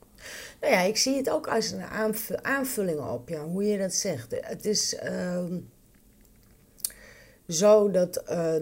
Nou 0.60 0.72
ja, 0.72 0.80
ik 0.80 0.96
zie 0.96 1.16
het 1.16 1.30
ook 1.30 1.48
als 1.48 1.70
een 1.70 1.84
aanvulling 2.42 3.00
op, 3.00 3.28
ja, 3.28 3.44
hoe 3.44 3.64
je 3.64 3.78
dat 3.78 3.92
zegt. 3.92 4.36
Het 4.40 4.64
is. 4.64 5.00
Uh, 5.04 5.38
zo 7.48 7.90
dat 7.90 8.22
uh, 8.30 8.54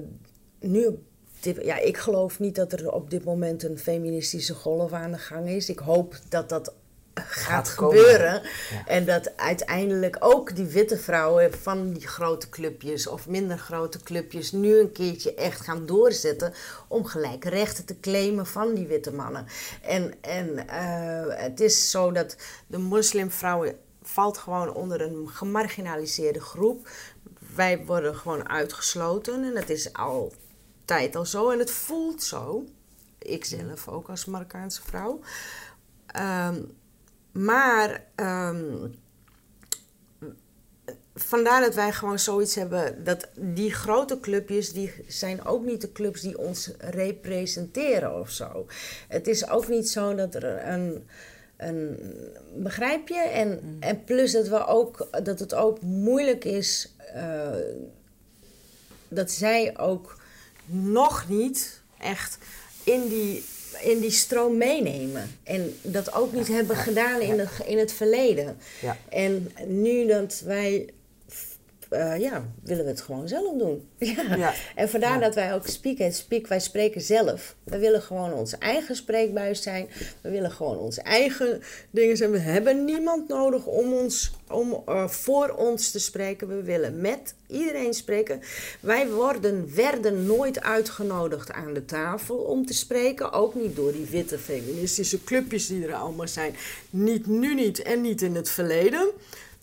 nu. 0.60 0.98
ja, 1.40 1.78
ik 1.78 1.96
geloof 1.96 2.38
niet 2.38 2.54
dat 2.54 2.72
er 2.72 2.92
op 2.92 3.10
dit 3.10 3.24
moment 3.24 3.62
een 3.62 3.78
feministische 3.78 4.54
golf 4.54 4.92
aan 4.92 5.12
de 5.12 5.18
gang 5.18 5.48
is. 5.48 5.68
Ik 5.68 5.78
hoop 5.78 6.16
dat 6.28 6.48
dat 6.48 6.72
gaat, 7.14 7.68
gebeuren. 7.68 8.42
En 8.86 9.04
dat 9.04 9.36
uiteindelijk 9.36 10.16
ook 10.20 10.56
die 10.56 10.66
witte 10.66 10.98
vrouwen 10.98 11.52
van 11.52 11.92
die 11.92 12.06
grote 12.06 12.48
clubjes 12.48 13.06
of 13.06 13.28
minder 13.28 13.58
grote 13.58 13.98
clubjes 13.98 14.52
nu 14.52 14.78
een 14.78 14.92
keertje 14.92 15.34
echt 15.34 15.60
gaan 15.60 15.86
doorzetten 15.86 16.52
om 16.88 17.04
gelijke 17.04 17.48
rechten 17.48 17.84
te 17.84 18.00
claimen 18.00 18.46
van 18.46 18.74
die 18.74 18.86
witte 18.86 19.12
mannen. 19.12 19.46
En, 19.82 20.14
en 20.20 20.48
uh, 20.48 21.34
het 21.42 21.60
is 21.60 21.90
zo 21.90 22.12
dat 22.12 22.36
de 22.66 22.78
moslimvrouwen 22.78 23.76
valt 24.02 24.38
gewoon 24.38 24.74
onder 24.74 25.00
een 25.00 25.28
gemarginaliseerde 25.28 26.40
groep 26.40 26.88
wij 27.54 27.84
worden 27.84 28.16
gewoon 28.16 28.48
uitgesloten 28.48 29.44
en 29.44 29.54
dat 29.54 29.68
is 29.68 29.92
altijd 29.92 31.16
al 31.16 31.26
zo 31.26 31.50
en 31.50 31.58
het 31.58 31.70
voelt 31.70 32.22
zo. 32.22 32.64
Ik 33.18 33.44
zelf 33.44 33.88
ook 33.88 34.08
als 34.08 34.24
Marokkaanse 34.24 34.82
vrouw. 34.82 35.20
Um, 36.46 36.76
maar 37.32 38.04
um, 38.16 38.94
vandaar 41.14 41.60
dat 41.60 41.74
wij 41.74 41.92
gewoon 41.92 42.18
zoiets 42.18 42.54
hebben 42.54 43.04
dat 43.04 43.28
die 43.36 43.72
grote 43.72 44.20
clubjes, 44.20 44.72
die 44.72 44.92
zijn 45.06 45.44
ook 45.44 45.64
niet 45.64 45.80
de 45.80 45.92
clubs 45.92 46.20
die 46.20 46.38
ons 46.38 46.70
representeren 46.78 48.20
of 48.20 48.30
zo. 48.30 48.66
Het 49.08 49.26
is 49.26 49.48
ook 49.48 49.68
niet 49.68 49.88
zo 49.88 50.14
dat 50.14 50.34
er 50.34 50.68
een 50.68 51.06
een, 51.56 51.98
begrijp 52.54 53.08
je? 53.08 53.20
En, 53.20 53.48
mm. 53.62 53.76
en 53.80 54.04
plus 54.04 54.32
dat, 54.32 54.48
we 54.48 54.66
ook, 54.66 55.08
dat 55.24 55.38
het 55.38 55.54
ook 55.54 55.80
moeilijk 55.80 56.44
is 56.44 56.93
dat 59.08 59.30
zij 59.30 59.78
ook 59.78 60.16
nog 60.66 61.28
niet 61.28 61.80
echt 61.98 62.38
in 62.84 63.08
die, 63.08 63.44
in 63.80 64.00
die 64.00 64.10
stroom 64.10 64.56
meenemen. 64.56 65.38
En 65.42 65.76
dat 65.82 66.14
ook 66.14 66.32
niet 66.32 66.48
hebben 66.48 66.76
gedaan 66.76 67.20
in, 67.20 67.36
de, 67.36 67.46
in 67.66 67.78
het 67.78 67.92
verleden. 67.92 68.56
Ja. 68.80 68.96
En 69.08 69.52
nu 69.66 70.06
dat 70.06 70.42
wij 70.44 70.88
uh, 71.94 72.20
ja, 72.20 72.44
willen 72.62 72.84
we 72.84 72.90
het 72.90 73.00
gewoon 73.00 73.28
zelf 73.28 73.58
doen. 73.58 73.88
ja. 73.98 74.36
ja. 74.36 74.52
En 74.74 74.88
vandaar 74.88 75.20
dat 75.20 75.34
wij 75.34 75.54
ook 75.54 75.66
Speak 75.66 76.00
and 76.00 76.14
Speak, 76.14 76.46
wij 76.46 76.60
spreken 76.60 77.00
zelf. 77.00 77.54
We 77.64 77.78
willen 77.78 78.02
gewoon 78.02 78.32
onze 78.32 78.56
eigen 78.56 78.96
spreekbuis 78.96 79.62
zijn. 79.62 79.88
We 80.20 80.30
willen 80.30 80.50
gewoon 80.50 80.78
onze 80.78 81.02
eigen 81.02 81.62
dingen 81.90 82.16
zijn. 82.16 82.30
We 82.30 82.38
hebben 82.38 82.84
niemand 82.84 83.28
nodig 83.28 83.66
om, 83.66 83.92
ons, 83.92 84.32
om 84.48 84.82
uh, 84.88 85.08
voor 85.08 85.48
ons 85.48 85.90
te 85.90 85.98
spreken. 85.98 86.48
We 86.48 86.62
willen 86.62 87.00
met 87.00 87.34
iedereen 87.46 87.94
spreken. 87.94 88.40
Wij 88.80 89.10
worden, 89.10 89.74
werden 89.74 90.26
nooit 90.26 90.60
uitgenodigd 90.60 91.52
aan 91.52 91.74
de 91.74 91.84
tafel 91.84 92.36
om 92.36 92.66
te 92.66 92.74
spreken. 92.74 93.32
Ook 93.32 93.54
niet 93.54 93.76
door 93.76 93.92
die 93.92 94.06
witte 94.10 94.38
feministische 94.38 95.24
clubjes 95.24 95.66
die 95.66 95.86
er 95.86 95.94
allemaal 95.94 96.28
zijn. 96.28 96.54
Niet 96.90 97.26
nu 97.26 97.54
niet 97.54 97.82
en 97.82 98.00
niet 98.00 98.22
in 98.22 98.34
het 98.34 98.50
verleden. 98.50 99.10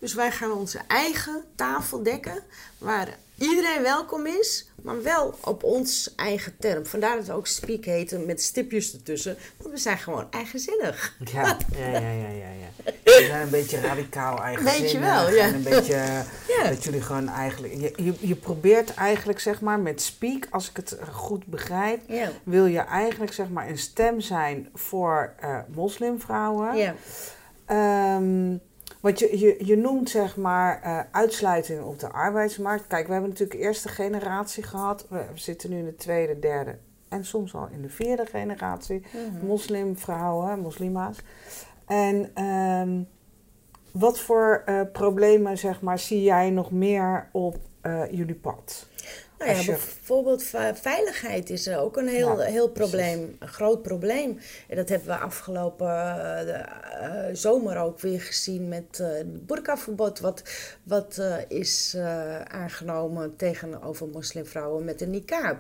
Dus 0.02 0.14
wij 0.14 0.32
gaan 0.32 0.52
onze 0.52 0.80
eigen 0.88 1.44
tafel 1.56 2.04
dekken, 2.04 2.44
waar 2.78 3.08
iedereen 3.38 3.82
welkom 3.82 4.26
is, 4.26 4.70
maar 4.82 5.04
wel 5.04 5.38
op 5.44 5.64
ons 5.64 6.14
eigen 6.16 6.56
term. 6.60 6.86
Vandaar 6.86 7.16
dat 7.16 7.26
we 7.26 7.34
ook 7.34 7.48
speak 7.48 7.86
heten 7.86 8.26
met 8.26 8.42
stipjes 8.42 8.94
ertussen, 8.94 9.38
want 9.58 9.74
we 9.74 9.80
zijn 9.80 9.98
gewoon 9.98 10.28
eigenzinnig. 10.32 11.16
Ja, 11.32 11.44
ja, 11.78 11.88
ja, 11.88 12.10
ja, 12.10 12.30
ja. 12.30 12.92
We 13.04 13.26
zijn 13.28 13.42
een 13.42 13.50
beetje 13.50 13.80
radicaal 13.80 14.44
eigenzinnig. 14.44 14.82
Weet 14.82 14.92
je 14.92 15.00
wel, 15.00 15.30
ja. 15.30 15.44
En 15.44 15.54
een 15.54 15.64
beetje, 15.64 16.24
ja. 16.48 16.70
dat 16.70 16.84
jullie 16.84 17.02
gewoon 17.02 17.30
eigenlijk, 17.30 17.74
je, 17.74 17.94
je, 18.04 18.14
je, 18.20 18.36
probeert 18.36 18.94
eigenlijk 18.94 19.40
zeg 19.40 19.62
maar 19.62 19.80
met 19.80 20.02
speak, 20.02 20.48
als 20.50 20.70
ik 20.70 20.76
het 20.76 20.98
goed 21.12 21.46
begrijp, 21.46 22.02
ja. 22.08 22.32
wil 22.44 22.66
je 22.66 22.80
eigenlijk 22.80 23.34
zeg 23.34 23.50
maar 23.50 23.70
een 23.70 23.78
stem 23.78 24.22
zijn 24.22 24.70
voor 24.74 25.34
uh, 25.44 25.58
moslimvrouwen. 25.74 26.76
Ja. 26.78 26.96
Um, 28.16 28.62
want 29.02 29.20
je, 29.20 29.40
je, 29.40 29.66
je 29.66 29.78
noemt 29.78 30.10
zeg 30.10 30.38
maar 30.38 30.82
uh, 30.86 31.00
uitsluiting 31.12 31.84
op 31.84 32.00
de 32.00 32.10
arbeidsmarkt. 32.10 32.88
Kijk, 32.88 33.06
we 33.06 33.12
hebben 33.12 33.30
natuurlijk 33.30 33.60
de 33.60 33.66
eerste 33.66 33.90
generatie 33.90 34.64
gehad. 34.64 35.06
We 35.10 35.26
zitten 35.34 35.70
nu 35.70 35.78
in 35.78 35.86
de 35.86 35.96
tweede, 35.96 36.40
derde 36.40 36.78
en 37.10 37.26
soms 37.26 37.56
al 37.56 37.68
in 37.72 37.82
de 37.82 37.90
vierde 37.90 38.26
generatie. 38.26 39.04
Mm 39.14 39.46
Moslimvrouwen, 39.46 40.60
moslima's. 40.60 41.18
En 41.86 42.44
um, 42.44 43.08
wat 43.92 44.20
voor 44.20 44.64
uh, 44.66 44.82
problemen 44.92 45.58
zeg 45.58 45.82
maar, 45.82 46.00
zie 46.00 46.24
jij 46.24 46.50
nog 46.50 46.72
meer 46.72 47.30
op 47.32 47.58
uh, 47.84 48.12
jullie 48.12 48.36
pad? 48.36 48.88
Nou 49.46 49.58
ja, 49.58 49.66
bijvoorbeeld 49.66 50.44
veiligheid 50.74 51.50
is 51.50 51.70
ook 51.70 51.98
een 51.98 52.08
heel, 52.08 52.40
heel 52.40 52.70
probleem, 52.70 53.36
een 53.40 53.48
groot 53.48 53.82
probleem. 53.82 54.40
En 54.68 54.76
dat 54.76 54.90
hebben 54.90 55.08
we 55.08 55.16
afgelopen 55.18 55.88
uh, 55.88 57.26
zomer 57.34 57.78
ook 57.78 58.00
weer 58.00 58.22
gezien 58.22 58.68
met 58.68 59.00
uh, 59.02 59.08
het 59.08 59.46
burkaverbod, 59.46 60.20
wat, 60.20 60.44
wat 60.84 61.22
is 61.48 61.98
aangenomen 62.48 63.36
tegenover 63.36 64.08
moslimvrouwen 64.08 64.86
met 64.86 65.02
een 65.02 65.10
niqab. 65.10 65.58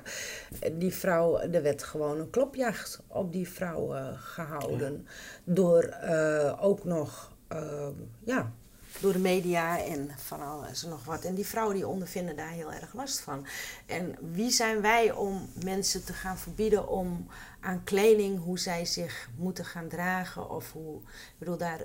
Die 0.73 0.93
vrouw, 0.93 1.39
er 1.39 1.61
werd 1.61 1.83
gewoon 1.83 2.19
een 2.19 2.29
klopjacht 2.29 2.99
op 3.07 3.31
die 3.31 3.49
vrouw 3.49 3.95
gehouden. 4.15 5.07
Door 5.43 5.95
ook 6.59 6.83
nog, 6.83 7.31
ja, 8.23 8.51
door 8.99 9.13
de 9.13 9.19
media 9.19 9.84
en 9.84 10.10
van 10.17 10.41
alles 10.41 10.84
en 10.84 10.89
nog 10.89 11.06
wat. 11.06 11.23
En 11.23 11.36
die 11.36 11.45
vrouwen 11.45 11.75
die 11.75 11.88
ondervinden 11.88 12.36
daar 12.36 12.49
heel 12.49 12.71
erg 12.73 12.93
last 12.93 13.19
van. 13.19 13.45
En 13.86 14.15
wie 14.32 14.51
zijn 14.51 14.82
wij 14.82 15.12
om 15.12 15.49
mensen 15.63 16.06
te 16.06 16.13
gaan 16.13 16.38
verbieden 16.38 16.88
om 16.88 17.27
aan 17.60 17.84
kleding, 17.84 18.43
hoe 18.43 18.60
zij 18.60 18.86
zich 18.86 19.30
moeten 19.38 19.65
gaan 19.65 19.88
dragen 19.88 20.49
of 20.49 20.71
hoe... 20.71 20.97
Ik 21.01 21.36
bedoel, 21.38 21.58
daar 21.58 21.82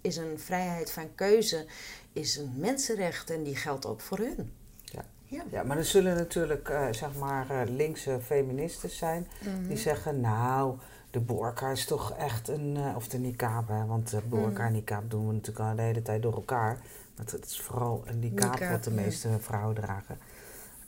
is 0.00 0.16
een 0.16 0.38
vrijheid 0.38 0.90
van 0.90 1.14
keuze, 1.14 1.66
is 2.12 2.36
een 2.36 2.52
mensenrecht 2.56 3.30
en 3.30 3.42
die 3.42 3.56
geldt 3.56 3.86
ook 3.86 4.00
voor 4.00 4.18
hun. 4.18 4.52
Ja. 4.84 5.04
Ja. 5.24 5.42
ja, 5.50 5.62
maar 5.62 5.76
er 5.76 5.84
zullen 5.84 6.16
natuurlijk 6.16 6.68
uh, 6.68 6.86
zeg 6.90 7.14
maar 7.18 7.50
uh, 7.50 7.60
linkse 7.76 8.18
feministen 8.22 8.90
zijn 8.90 9.28
die 9.40 9.50
Mhm. 9.52 9.76
zeggen, 9.76 10.20
nou, 10.20 10.78
de 11.14 11.20
burka 11.20 11.70
is 11.70 11.84
toch 11.84 12.12
echt 12.12 12.48
een, 12.48 12.76
uh, 12.76 12.96
of 12.96 13.08
de 13.08 13.18
niqab, 13.18 13.68
hè, 13.68 13.86
want 13.86 14.10
de 14.10 14.20
burka 14.28 14.48
Mhm. 14.50 14.60
en 14.60 14.72
niqab 14.72 15.10
doen 15.10 15.26
we 15.26 15.32
natuurlijk 15.32 15.68
al 15.70 15.76
de 15.76 15.82
hele 15.82 16.02
tijd 16.02 16.22
door 16.22 16.34
elkaar. 16.34 16.80
Maar 17.16 17.26
het 17.26 17.44
is 17.46 17.60
vooral 17.60 18.02
een 18.04 18.18
niqab, 18.18 18.50
Niqab, 18.52 18.70
wat 18.70 18.84
de 18.84 18.94
ja. 18.94 19.00
meeste 19.00 19.28
vrouwen 19.40 19.74
dragen. 19.74 20.18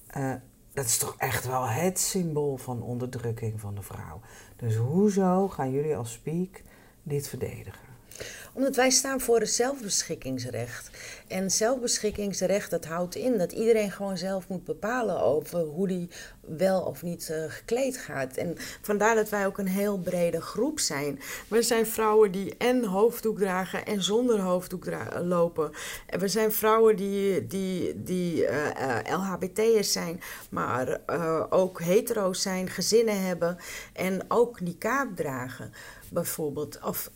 Eh, 0.06 0.32
dat 0.72 0.84
is 0.84 0.98
toch 0.98 1.14
echt 1.18 1.46
wel 1.46 1.66
het 1.68 1.98
symbool 1.98 2.56
van 2.56 2.82
onderdrukking 2.82 3.60
van 3.60 3.74
de 3.74 3.82
vrouw. 3.82 4.20
Dus 4.56 4.76
hoezo 4.76 5.48
gaan 5.48 5.70
jullie 5.70 5.96
als 5.96 6.12
Speak 6.12 6.62
dit 7.02 7.28
verdedigen? 7.28 7.85
Omdat 8.52 8.76
wij 8.76 8.90
staan 8.90 9.20
voor 9.20 9.40
het 9.40 9.50
zelfbeschikkingsrecht. 9.50 10.90
En 11.28 11.50
zelfbeschikkingsrecht, 11.50 12.70
dat 12.70 12.84
houdt 12.84 13.14
in 13.14 13.38
dat 13.38 13.52
iedereen 13.52 13.90
gewoon 13.90 14.18
zelf 14.18 14.48
moet 14.48 14.64
bepalen 14.64 15.20
over 15.20 15.60
hoe 15.60 15.88
die 15.88 16.08
wel 16.40 16.80
of 16.80 17.02
niet 17.02 17.30
eh, 17.30 17.44
gekleed 17.48 17.96
gaat. 17.96 18.36
En 18.36 18.56
vandaar 18.82 19.14
dat 19.14 19.28
wij 19.28 19.46
ook 19.46 19.58
een 19.58 19.68
heel 19.68 19.98
brede 19.98 20.40
groep 20.40 20.80
zijn. 20.80 21.20
We 21.48 21.62
zijn 21.62 21.86
vrouwen 21.86 22.32
die 22.32 22.54
en 22.58 22.84
hoofddoek 22.84 23.38
dragen 23.38 23.86
en 23.86 24.02
zonder 24.02 24.40
hoofddoek 24.40 24.86
lopen. 25.22 25.70
En 26.06 26.20
we 26.20 26.28
zijn 26.28 26.52
vrouwen 26.52 26.96
die, 26.96 27.46
die, 27.46 28.02
die 28.02 28.46
eh, 28.46 28.98
eh, 28.98 29.18
LHBT'ers 29.18 29.92
zijn, 29.92 30.20
maar 30.50 31.00
ook 31.50 31.80
hetero's 31.80 32.42
zijn, 32.42 32.68
gezinnen 32.68 33.24
hebben 33.24 33.58
en 33.92 34.24
ook 34.28 34.60
niqab 34.60 35.16
dragen, 35.16 35.72
bijvoorbeeld. 36.10 36.78
Of 36.82 37.10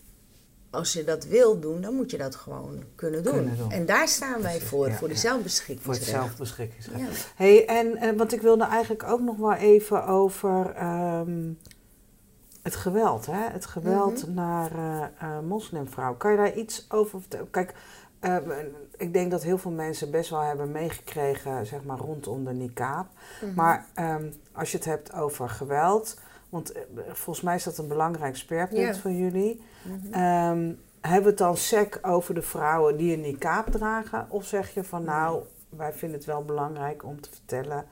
als 0.71 0.93
je 0.93 1.05
dat 1.05 1.25
wil 1.25 1.61
doen, 1.61 1.81
dan 1.81 1.95
moet 1.95 2.11
je 2.11 2.19
dat 2.19 2.35
gewoon 2.35 2.83
kunnen 2.95 3.23
doen. 3.23 3.33
Kunnen 3.33 3.57
doen. 3.57 3.71
En 3.71 3.87
daar 3.87 4.09
staan 4.09 4.43
wij 4.43 4.61
voor, 4.61 4.89
ja, 4.89 4.95
voor 4.95 5.09
die 5.09 5.17
ja. 5.17 5.23
zelfbeschikkingsrecht. 5.23 6.05
Voor 6.05 6.15
het 6.15 6.23
zelfbeschikkingsrecht. 6.23 7.01
Ja. 7.01 7.07
Hey, 7.37 7.67
en, 7.67 8.17
want 8.17 8.33
ik 8.33 8.41
wilde 8.41 8.65
eigenlijk 8.65 9.03
ook 9.03 9.21
nog 9.21 9.37
wel 9.37 9.53
even 9.53 10.07
over 10.07 10.71
ehm, 10.75 11.53
het 12.63 12.77
geweld. 12.77 13.27
Hè? 13.27 13.49
Het 13.53 13.67
geweld 13.67 14.27
Mhm. 14.27 14.35
naar 14.35 14.73
moslimvrouwen. 15.45 16.19
Kan 16.19 16.31
je 16.31 16.37
daar 16.37 16.55
iets 16.55 16.87
over 16.89 17.21
vertellen? 17.21 17.51
Kijk, 17.51 17.75
eh, 18.21 18.37
ik 18.97 19.13
denk 19.13 19.31
dat 19.31 19.43
heel 19.43 19.59
veel 19.59 19.71
mensen 19.71 20.11
best 20.11 20.31
wel 20.31 20.41
hebben 20.41 20.71
meegekregen, 20.71 21.67
zeg 21.67 21.85
maar, 21.85 21.99
rondom 21.99 22.45
de 22.45 22.53
niqab. 22.53 23.07
Mhm. 23.43 23.55
Maar 23.55 23.87
ehm, 23.95 24.25
als 24.53 24.71
je 24.71 24.77
het 24.77 24.87
hebt 24.87 25.13
over 25.13 25.49
geweld, 25.49 26.17
want 26.51 26.73
eh, 26.73 26.83
volgens 27.07 27.41
mij 27.41 27.55
is 27.55 27.65
dat 27.65 27.79
een 27.79 27.89
belangrijk 27.89 28.37
speerpunt 28.37 28.81
Ja. 28.81 28.95
voor 28.95 29.11
jullie. 29.11 29.63
Mhm. 29.83 30.13
Ehm, 30.13 30.73
hebben 31.01 31.23
we 31.23 31.29
het 31.29 31.39
dan 31.39 31.57
sec 31.57 31.99
over 32.03 32.35
de 32.35 32.43
vrouwen 32.43 32.97
die 32.97 33.15
een 33.15 33.21
niqab 33.21 33.71
dragen? 33.71 34.27
Of 34.31 34.47
zeg 34.47 34.75
je 34.75 34.85
van 34.85 35.05
nou, 35.05 35.43
wij 35.69 35.93
vinden 35.93 36.19
het 36.19 36.27
wel 36.27 36.45
belangrijk 36.45 37.05
om 37.05 37.21
te 37.21 37.31
vertellen 37.31 37.85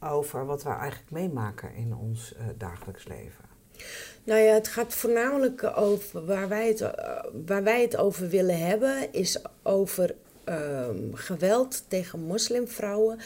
over 0.00 0.46
wat 0.46 0.62
wij 0.62 0.76
eigenlijk 0.76 1.10
meemaken 1.10 1.74
in 1.74 1.96
ons 1.96 2.34
eh, 2.34 2.44
dagelijks 2.58 3.08
leven? 3.08 3.44
Nou 4.24 4.40
ja, 4.40 4.52
het 4.52 4.68
gaat 4.68 4.94
voornamelijk 4.94 5.72
over 5.76 6.24
waar 6.26 6.48
wij 6.48 6.68
het, 6.68 6.80
eh, 6.80 7.24
waar 7.46 7.62
wij 7.62 7.82
het 7.82 7.96
over 7.96 8.28
willen 8.28 8.58
hebben, 8.66 9.12
is 9.12 9.42
over 9.62 10.14
ehm, 10.44 11.12
geweld 11.14 11.84
tegen 11.88 12.20
moslimvrouwen 12.20 13.18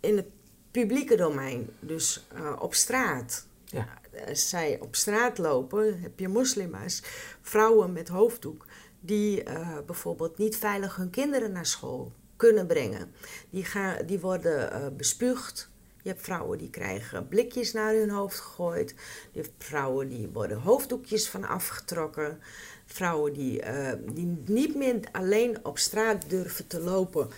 in 0.00 0.16
het 0.16 0.26
publieke 0.74 1.16
domein, 1.16 1.68
dus 1.80 2.26
eh, 2.34 2.56
op 2.58 2.74
straat. 2.74 3.46
Ja. 3.64 3.88
Als 4.28 4.48
zij 4.48 4.78
op 4.80 4.94
straat 4.94 5.38
lopen, 5.38 6.00
heb 6.00 6.18
je 6.18 6.28
moslima's, 6.28 7.02
vrouwen 7.42 7.92
met 7.92 8.08
hoofddoek, 8.08 8.66
die 9.00 9.42
eh, 9.42 9.78
bijvoorbeeld 9.86 10.38
niet 10.38 10.56
veilig 10.56 10.96
hun 10.96 11.10
kinderen 11.10 11.52
naar 11.52 11.66
school 11.66 12.12
kunnen 12.36 12.66
brengen. 12.66 13.12
Die, 13.50 13.64
gaan, 13.64 14.06
die 14.06 14.20
worden 14.20 14.72
eh, 14.72 14.86
bespuugd. 14.96 15.70
Je 16.02 16.08
hebt 16.10 16.22
vrouwen 16.22 16.58
die 16.58 16.70
krijgen 16.70 17.28
blikjes 17.28 17.72
naar 17.72 17.94
hun 17.94 18.10
hoofd 18.10 18.40
gegooid. 18.40 18.94
Je 19.32 19.40
hebt 19.40 19.52
vrouwen 19.58 20.08
die 20.08 20.28
worden 20.32 20.60
hoofddoekjes 20.60 21.28
van 21.28 21.44
afgetrokken. 21.44 22.40
Vrouwen 22.86 23.32
die, 23.32 23.62
eh, 23.62 23.98
die 24.12 24.38
niet 24.46 24.74
meer 24.74 25.00
alleen 25.12 25.58
op 25.64 25.78
straat 25.78 26.30
durven 26.30 26.66
te 26.66 26.80
lopen. 26.80 27.28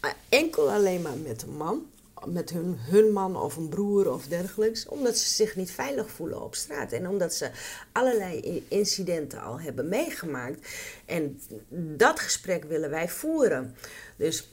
eh, 0.00 0.10
enkel 0.28 0.70
alleen 0.70 1.02
maar 1.02 1.16
met 1.16 1.42
een 1.42 1.56
man. 1.56 1.86
Met 2.26 2.50
hun, 2.50 2.76
hun 2.78 3.12
man 3.12 3.36
of 3.36 3.56
een 3.56 3.68
broer 3.68 4.12
of 4.12 4.26
dergelijks. 4.26 4.88
Omdat 4.88 5.18
ze 5.18 5.28
zich 5.34 5.56
niet 5.56 5.70
veilig 5.70 6.10
voelen 6.10 6.42
op 6.42 6.54
straat. 6.54 6.92
En 6.92 7.08
omdat 7.08 7.34
ze 7.34 7.50
allerlei 7.92 8.64
incidenten 8.68 9.40
al 9.42 9.60
hebben 9.60 9.88
meegemaakt. 9.88 10.68
En 11.06 11.40
dat 11.96 12.20
gesprek 12.20 12.64
willen 12.64 12.90
wij 12.90 13.08
voeren. 13.08 13.74
Dus 14.16 14.50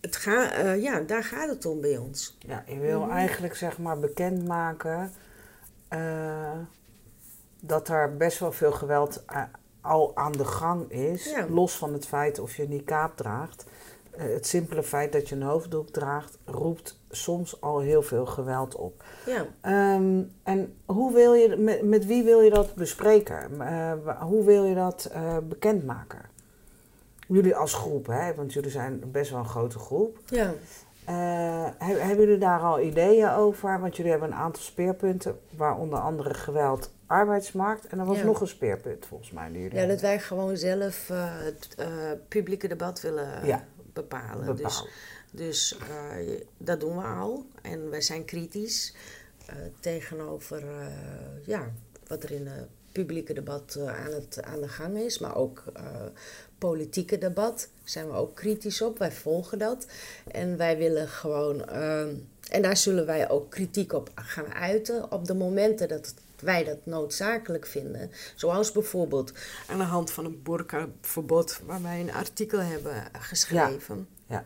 het 0.00 0.16
ga, 0.16 0.52
eh, 0.52 0.82
ja, 0.82 1.00
daar 1.00 1.24
gaat 1.24 1.48
het 1.48 1.66
om 1.66 1.80
bij 1.80 1.96
ons. 1.96 2.36
Ja, 2.38 2.64
je 2.66 2.78
wil 2.78 3.00
Mhm. 3.00 3.10
eigenlijk 3.10 3.54
zeg 3.56 3.78
maar 3.78 3.98
bekendmaken 3.98 5.12
eh, 5.88 6.58
dat 7.60 7.88
er 7.88 8.16
best 8.16 8.38
wel 8.38 8.52
veel 8.52 8.72
geweld 8.72 9.24
eh, 9.26 9.42
al 9.80 10.16
aan 10.16 10.32
de 10.32 10.44
gang 10.44 10.90
is. 10.90 11.24
Ja. 11.24 11.46
Los 11.48 11.76
van 11.76 11.92
het 11.92 12.06
feit 12.06 12.38
of 12.38 12.56
je 12.56 12.68
niqab 12.68 13.16
draagt. 13.16 13.64
Eh, 14.12 14.24
het 14.32 14.46
simpele 14.46 14.82
feit 14.82 15.12
dat 15.12 15.28
je 15.28 15.34
een 15.34 15.42
hoofddoek 15.42 15.88
draagt 15.90 16.38
roept 16.44 16.98
soms 17.10 17.60
al 17.60 17.80
heel 17.80 18.02
veel 18.02 18.26
geweld 18.26 18.74
op. 18.76 19.04
Ja. 19.26 19.46
Ehm, 19.60 20.22
en 20.42 20.74
hoe 20.86 21.12
wil 21.12 21.34
je, 21.34 21.56
met, 21.56 21.82
met 21.82 22.06
wie 22.06 22.22
wil 22.24 22.40
je 22.40 22.50
dat 22.50 22.74
bespreken? 22.74 23.60
Eh, 23.60 23.92
hoe 24.20 24.44
wil 24.44 24.64
je 24.64 24.74
dat 24.74 25.08
eh, 25.12 25.36
bekendmaken? 25.48 26.20
Jullie 27.28 27.56
als 27.56 27.74
groep, 27.74 28.06
hè? 28.06 28.34
want 28.34 28.52
jullie 28.52 28.70
zijn 28.70 29.02
best 29.12 29.30
wel 29.30 29.38
een 29.40 29.48
grote 29.48 29.78
groep. 29.78 30.18
Ja. 30.26 30.52
Heb- 31.78 32.00
hebben 32.00 32.24
jullie 32.24 32.38
daar 32.38 32.60
al 32.60 32.80
ideeën 32.80 33.30
over? 33.30 33.80
Want 33.80 33.96
jullie 33.96 34.10
hebben 34.10 34.28
een 34.30 34.34
aantal 34.36 34.62
speerpunten, 34.62 35.38
waaronder 35.56 35.98
andere 35.98 36.34
geweld, 36.34 36.90
arbeidsmarkt. 37.06 37.86
En 37.86 37.98
er 37.98 38.04
was 38.04 38.18
Ja. 38.18 38.24
nog 38.24 38.40
een 38.40 38.46
speerpunt 38.46 39.06
volgens 39.06 39.30
mij. 39.30 39.48
Die 39.52 39.62
jullie 39.62 39.78
ja, 39.78 39.86
dat 39.86 40.00
wij 40.00 40.18
gewoon 40.20 40.56
zelf 40.56 41.08
het 41.14 41.76
publieke 42.28 42.68
debat 42.68 43.00
willen 43.00 43.46
Ja. 43.46 43.64
Bepalen. 43.92 44.56
Dus, 44.56 44.84
dus 45.30 45.76
eh, 45.78 46.40
dat 46.56 46.80
doen 46.80 46.96
we 46.96 47.04
al. 47.04 47.46
En 47.62 47.90
wij 47.90 48.00
zijn 48.00 48.24
kritisch 48.24 48.94
eh, 49.46 49.56
tegenover 49.80 50.58
eh, 50.58 50.86
ja, 51.46 51.72
wat 52.06 52.22
er 52.22 52.30
in 52.30 52.46
het 52.46 52.68
publieke 52.92 53.32
debat 53.32 53.78
aan, 53.86 54.12
het, 54.12 54.42
aan 54.42 54.60
de 54.60 54.68
gang 54.68 54.98
is. 54.98 55.18
Maar 55.18 55.36
ook 55.36 55.64
politieke 56.58 57.18
debat 57.18 57.68
zijn 57.84 58.06
we 58.06 58.12
ook 58.12 58.34
kritisch 58.34 58.82
op. 58.82 58.98
Wij 58.98 59.12
volgen 59.12 59.58
dat. 59.58 59.86
En 60.30 60.56
wij 60.56 60.76
willen 60.78 61.08
gewoon... 61.08 61.68
en 62.50 62.62
daar 62.62 62.76
zullen 62.76 63.06
wij 63.06 63.30
ook 63.30 63.50
kritiek 63.50 63.92
op 63.92 64.10
gaan 64.14 64.54
uiten. 64.54 65.12
Op 65.12 65.26
de 65.26 65.34
momenten 65.34 65.88
dat 65.88 66.14
wij 66.42 66.64
dat 66.64 66.86
noodzakelijk 66.86 67.66
vinden. 67.66 68.10
Zoals 68.34 68.72
bijvoorbeeld 68.72 69.32
aan 69.66 69.78
de 69.78 69.84
hand 69.84 70.10
van 70.10 70.24
een 70.24 70.42
burka-verbod... 70.42 71.60
waar 71.66 71.82
wij 71.82 72.00
een 72.00 72.12
artikel 72.12 72.60
hebben 72.60 73.04
geschreven. 73.18 74.08
Ja. 74.26 74.44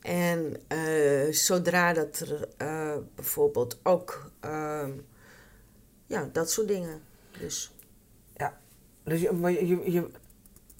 En 0.00 0.56
eh, 0.68 1.32
zodra 1.32 1.92
dat 1.92 2.18
er 2.18 2.48
eh, 2.56 2.96
bijvoorbeeld 3.14 3.78
ook... 3.82 4.30
ehm, 4.40 4.90
ja, 6.06 6.28
dat 6.32 6.50
soort 6.50 6.68
dingen. 6.68 7.02
Dus 7.38 7.74
Dus 9.04 9.20
je, 9.20 9.32
maar 9.32 9.50
je, 9.50 9.92
je, 9.92 10.10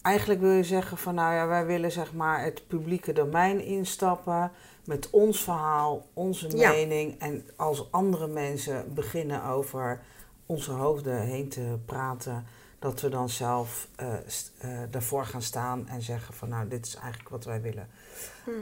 eigenlijk 0.03 0.41
wil 0.41 0.51
je 0.51 0.65
zeggen 0.65 0.99
van 0.99 1.15
nou 1.15 1.35
ja, 1.35 1.47
wij 1.47 1.67
willen 1.67 1.93
zeg 1.93 2.13
maar 2.13 2.43
het 2.45 2.67
publieke 2.67 3.13
domein 3.13 3.61
instappen 3.61 4.53
met 4.85 5.11
ons 5.11 5.43
verhaal, 5.43 6.07
onze 6.13 6.57
Ja. 6.57 6.71
mening. 6.71 7.21
En 7.21 7.47
als 7.57 7.93
andere 7.93 8.27
mensen 8.27 8.95
beginnen 8.95 9.45
over 9.45 10.01
onze 10.47 10.71
hoofden 10.71 11.21
heen 11.21 11.49
te 11.49 11.79
praten, 11.85 12.47
dat 12.79 13.01
we 13.01 13.09
dan 13.09 13.29
zelf 13.29 13.89
eh, 13.97 14.13
eh, 14.59 14.69
daarvoor 14.91 15.25
gaan 15.27 15.43
staan 15.43 15.89
en 15.89 16.03
zeggen 16.03 16.35
van 16.35 16.49
nou, 16.49 16.69
dit 16.69 16.87
is 16.87 16.95
eigenlijk 16.97 17.29
wat 17.29 17.45
wij 17.45 17.61
willen. 17.61 17.89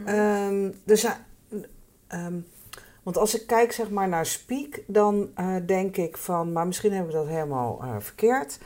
Ehm, 0.07 0.71
dus, 0.85 1.01
ja, 1.03 1.25
ehm, 2.07 2.39
want 3.03 3.17
als 3.19 3.41
ik 3.41 3.47
kijk 3.47 3.73
zeg 3.73 3.91
maar 3.91 4.09
naar 4.09 4.27
Speak, 4.27 4.81
dan 4.87 5.31
denk 5.67 5.97
ik 5.97 6.17
van, 6.17 6.53
maar 6.53 6.67
misschien 6.67 6.93
hebben 6.93 7.13
we 7.13 7.19
dat 7.19 7.27
helemaal 7.29 7.85
verkeerd. 7.99 8.59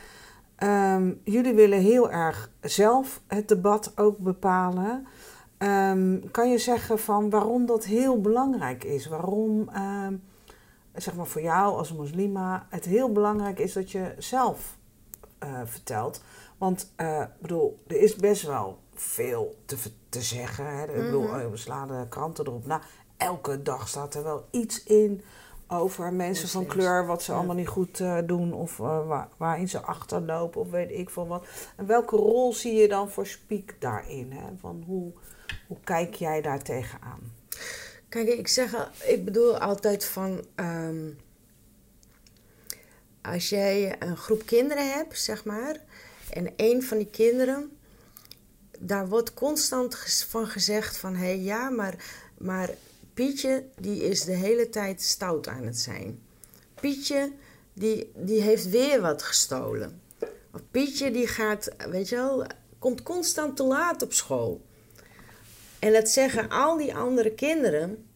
Ehm, 0.55 1.11
jullie 1.23 1.53
willen 1.53 1.79
heel 1.79 2.11
erg 2.11 2.49
zelf 2.61 3.21
het 3.27 3.47
debat 3.47 3.91
ook 3.95 4.17
bepalen. 4.17 5.07
Ehm, 5.57 6.19
kan 6.31 6.49
je 6.51 6.57
zeggen 6.57 6.99
van 6.99 7.29
waarom 7.29 7.65
dat 7.65 7.85
heel 7.85 8.21
belangrijk 8.21 8.83
is? 8.83 9.07
Waarom, 9.07 9.69
ehm, 9.69 10.15
zeg 10.95 11.15
maar 11.15 11.25
voor 11.27 11.41
jou 11.41 11.75
als 11.77 11.93
moslima, 11.93 12.67
het 12.69 12.85
heel 12.85 13.11
belangrijk 13.11 13.59
is 13.59 13.73
dat 13.73 13.91
je 13.91 14.13
zelf 14.17 14.75
eh, 15.39 15.61
vertelt. 15.65 16.21
Want 16.57 16.91
eh, 16.95 17.21
ik 17.21 17.41
bedoel, 17.41 17.79
er 17.87 18.01
is 18.01 18.15
best 18.15 18.43
wel 18.43 18.77
veel 18.93 19.55
te, 19.65 19.75
te 20.09 20.21
zeggen. 20.21 20.77
Hè? 20.77 20.83
Ik 20.83 21.05
bedoel, 21.05 21.23
Mhm. 21.27 21.39
eh, 21.39 21.49
we 21.49 21.57
slaan 21.57 21.87
de 21.87 22.05
kranten 22.09 22.45
erop 22.47 22.65
na. 22.65 22.81
Elke 23.17 23.61
dag 23.61 23.87
staat 23.87 24.13
er 24.13 24.23
wel 24.23 24.45
iets 24.51 24.83
in 24.83 25.21
over 25.67 26.13
mensen 26.13 26.47
van 26.49 26.65
kleur, 26.65 27.05
wat 27.05 27.21
ze 27.23 27.31
ja. 27.31 27.37
allemaal 27.37 27.55
niet 27.55 27.67
goed 27.67 28.03
doen 28.25 28.53
of 28.53 28.77
waar, 28.77 29.27
waarin 29.37 29.69
ze 29.69 29.79
achterlopen 29.81 30.61
of 30.61 30.69
weet 30.69 30.91
ik 30.91 31.09
veel 31.09 31.27
wat. 31.27 31.45
En 31.75 31.85
welke 31.85 32.15
rol 32.15 32.53
zie 32.53 32.73
je 32.73 32.87
dan 32.87 33.09
voor 33.09 33.27
Speak 33.27 33.75
daarin? 33.79 34.31
Hè? 34.31 34.43
Van 34.59 34.83
hoe, 34.87 35.11
hoe 35.67 35.77
kijk 35.83 36.15
jij 36.15 36.41
daar 36.41 36.63
tegenaan? 36.63 37.33
Kijk, 38.09 38.27
ik 38.27 38.47
zeg, 38.47 38.91
ik 39.05 39.25
bedoel 39.25 39.57
altijd 39.57 40.05
van. 40.05 40.45
ehm, 40.55 41.09
als 43.21 43.49
jij 43.49 43.95
een 43.99 44.17
groep 44.17 44.45
kinderen 44.45 44.93
hebt, 44.93 45.19
zeg 45.19 45.45
maar. 45.45 45.75
En 46.29 46.53
een 46.55 46.83
van 46.83 46.97
die 46.97 47.09
kinderen. 47.09 47.77
Daar 48.79 49.07
wordt 49.07 49.33
constant 49.33 49.97
van 50.27 50.47
gezegd 50.47 50.97
van. 50.97 51.15
Hé, 51.15 51.25
hey, 51.25 51.39
ja, 51.39 51.69
maar, 51.69 51.95
maar 52.37 52.69
Pietje, 53.13 53.65
die 53.79 54.03
is 54.03 54.23
de 54.23 54.31
hele 54.31 54.69
tijd 54.69 55.01
stout 55.01 55.47
aan 55.47 55.63
het 55.63 55.77
zijn. 55.77 56.21
Pietje, 56.81 57.31
die, 57.73 58.11
die 58.15 58.41
heeft 58.41 58.69
weer 58.69 59.01
wat 59.01 59.23
gestolen. 59.23 60.01
Pietje, 60.71 61.11
die 61.11 61.27
gaat, 61.27 61.69
weet 61.89 62.09
je 62.09 62.15
wel, 62.15 62.45
komt 62.79 63.03
constant 63.03 63.55
te 63.55 63.63
laat 63.63 64.01
op 64.01 64.13
school. 64.13 64.61
En 65.79 65.93
dat 65.93 66.09
zeggen 66.09 66.49
al 66.49 66.77
die 66.77 66.95
andere 66.95 67.31
kinderen. 67.31 68.07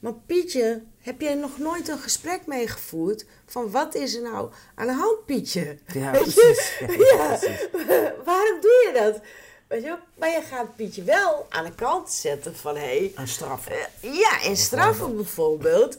Maar 0.00 0.14
Pietje, 0.26 0.82
heb 0.98 1.20
jij 1.20 1.34
nog 1.34 1.58
nooit 1.58 1.88
een 1.88 1.98
gesprek 1.98 2.46
meegevoerd 2.46 3.24
van 3.46 3.70
wat 3.70 3.94
is 3.94 4.14
er 4.14 4.22
nou 4.22 4.50
aan 4.74 4.86
de 4.86 4.92
hand, 4.92 5.24
Pietje? 5.26 5.78
Ja, 5.92 6.10
precies. 6.10 6.78
Ja, 6.78 6.86
Ja, 7.16 7.26
precies. 7.38 7.66
waarom 8.24 8.60
doe 8.60 8.84
je 8.86 8.90
dat? 8.94 9.20
Weet 9.68 9.82
je, 9.82 9.96
maar 10.18 10.28
je 10.30 10.42
gaat 10.50 10.76
Pietje 10.76 11.02
wel 11.02 11.46
aan 11.48 11.64
de 11.64 11.74
kant 11.74 12.10
zetten 12.10 12.56
van 12.56 12.76
hé, 12.76 12.80
hey, 12.98 13.12
Een 13.14 13.28
straf. 13.28 13.66
eh, 13.66 13.76
ja, 14.18 14.42
en 14.42 14.56
straffen 14.56 15.16
bijvoorbeeld. 15.16 15.98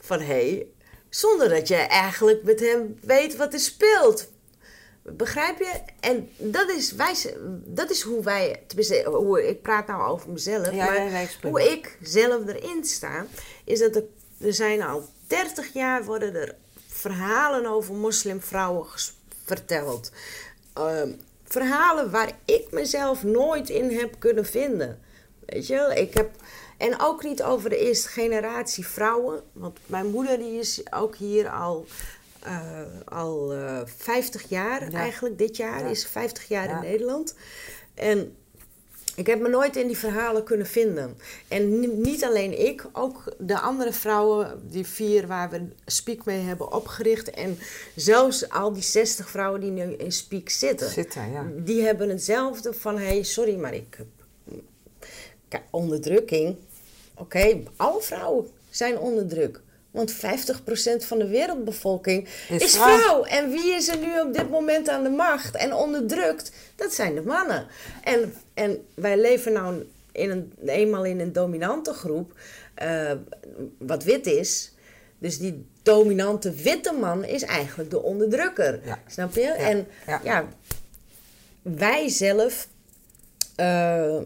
Van 0.00 0.18
hé, 0.20 0.24
hey, 0.26 0.66
zonder 1.08 1.48
dat 1.48 1.68
je 1.68 1.74
eigenlijk 1.76 2.42
met 2.42 2.60
hem 2.60 2.98
weet 3.00 3.36
wat 3.36 3.52
er 3.52 3.60
speelt. 3.60 4.28
Begrijp 5.06 5.58
je? 5.58 5.80
En 6.00 6.30
dat 6.36 6.70
is, 6.70 6.92
wij, 6.92 7.14
dat 7.64 7.90
is 7.90 8.02
hoe 8.02 8.22
wij, 8.22 8.62
tenminste, 8.66 9.04
hoe, 9.04 9.48
ik 9.48 9.62
praat 9.62 9.86
nou 9.86 10.02
over 10.10 10.30
mezelf, 10.30 10.72
Ja, 10.72 10.84
maar 10.84 11.10
ja, 11.10 11.26
hoe 11.42 11.72
ik 11.72 11.98
zelf 12.02 12.46
erin 12.46 12.84
sta, 12.84 13.26
is 13.64 13.78
dat 13.78 13.96
er, 13.96 14.04
er 14.40 14.54
zijn 14.54 14.82
al 14.82 15.08
30 15.26 15.72
jaar 15.72 16.04
worden 16.04 16.34
er 16.34 16.54
verhalen 16.86 17.66
over 17.66 17.94
moslimvrouwen 17.94 18.86
verteld. 19.44 20.12
Ehm, 20.72 21.10
verhalen 21.44 22.10
waar 22.10 22.32
ik 22.44 22.70
mezelf 22.70 23.22
nooit 23.22 23.68
in 23.68 23.90
heb 23.98 24.14
kunnen 24.18 24.46
vinden. 24.46 25.00
Weet 25.46 25.66
je 25.66 25.74
wel? 25.74 25.90
Ik 25.90 26.14
heb... 26.14 26.30
En 26.76 27.00
ook 27.00 27.22
niet 27.22 27.42
over 27.42 27.70
de 27.70 27.78
eerste 27.78 28.08
generatie 28.08 28.86
vrouwen. 28.86 29.42
Want 29.52 29.78
mijn 29.86 30.06
moeder 30.06 30.38
die 30.38 30.58
is 30.58 30.82
ook 30.92 31.16
hier 31.16 31.48
al, 31.48 31.86
eh, 32.44 32.80
al 33.04 33.52
eh 33.52 33.80
50 33.96 34.48
jaar 34.48 34.90
Ja. 34.90 34.98
eigenlijk. 34.98 35.38
Dit 35.38 35.56
jaar 35.56 35.80
Ja. 35.84 35.88
is 35.90 36.00
ze 36.00 36.08
50 36.08 36.48
jaar 36.48 36.68
Ja. 36.68 36.74
in 36.82 36.90
Nederland. 36.90 37.34
En 37.94 38.36
ik 39.16 39.26
heb 39.26 39.40
me 39.40 39.48
nooit 39.48 39.76
in 39.76 39.86
die 39.86 39.98
verhalen 39.98 40.44
kunnen 40.44 40.66
vinden. 40.66 41.16
En 41.48 41.80
ni- 41.80 41.86
niet 41.86 42.24
alleen 42.24 42.66
ik, 42.66 42.86
ook 42.92 43.22
de 43.38 43.58
andere 43.60 43.92
vrouwen, 43.92 44.60
die 44.70 44.86
vier 44.86 45.26
waar 45.26 45.50
we 45.50 45.62
Speak 45.86 46.24
mee 46.24 46.40
hebben 46.40 46.72
opgericht. 46.72 47.30
En 47.30 47.58
zelfs 47.96 48.48
al 48.48 48.72
die 48.72 48.82
60 48.82 49.30
vrouwen 49.30 49.60
die 49.60 49.70
nu 49.70 49.92
in 49.92 50.12
Speak 50.12 50.48
zitten. 50.48 50.90
Zitten, 50.90 51.30
ja. 51.30 51.46
Die 51.56 51.82
hebben 51.82 52.08
hetzelfde 52.08 52.72
van, 52.74 52.98
hé, 52.98 53.06
hey, 53.06 53.22
sorry, 53.22 53.56
maar 53.56 53.74
ik 53.74 53.98
onderdrukking. 55.70 56.56
Oké, 57.16 57.60
alle 57.76 58.00
vrouwen 58.02 58.46
zijn 58.70 58.98
onder 58.98 59.26
druk. 59.26 59.60
Want 59.94 60.12
50% 60.14 60.16
van 61.06 61.18
de 61.18 61.28
wereldbevolking 61.28 62.28
Is 62.48 62.62
is, 62.62 62.74
vrouw. 62.76 62.98
vrouw. 62.98 63.24
En 63.24 63.50
wie 63.50 63.72
is 63.74 63.88
er 63.88 63.98
nu 63.98 64.20
op 64.20 64.32
dit 64.34 64.50
moment 64.50 64.88
aan 64.88 65.02
de 65.02 65.08
macht 65.10 65.56
en 65.56 65.74
onderdrukt? 65.74 66.52
Dat 66.76 66.94
zijn 66.94 67.14
de 67.14 67.22
mannen. 67.22 67.66
En, 68.02 68.34
en 68.54 68.86
wij 68.94 69.16
leven 69.20 69.52
nou 69.52 69.86
in 70.12 70.30
een, 70.30 70.52
eenmaal 70.66 71.04
in 71.04 71.20
een 71.20 71.32
dominante 71.32 71.92
groep, 71.92 72.32
eh, 72.74 73.12
wat 73.78 74.04
wit 74.04 74.26
is. 74.26 74.72
Dus 75.18 75.38
die 75.38 75.66
dominante 75.82 76.52
witte 76.52 76.92
man 76.92 77.24
is 77.24 77.42
eigenlijk 77.42 77.90
de 77.90 78.02
onderdrukker. 78.02 78.80
Ja. 78.84 78.98
Snap 79.06 79.34
je? 79.34 79.46
En 79.50 79.86
ja. 80.06 80.20
ja, 80.24 80.48
wij 81.62 82.08
zelf. 82.08 82.68
eh, 83.56 84.16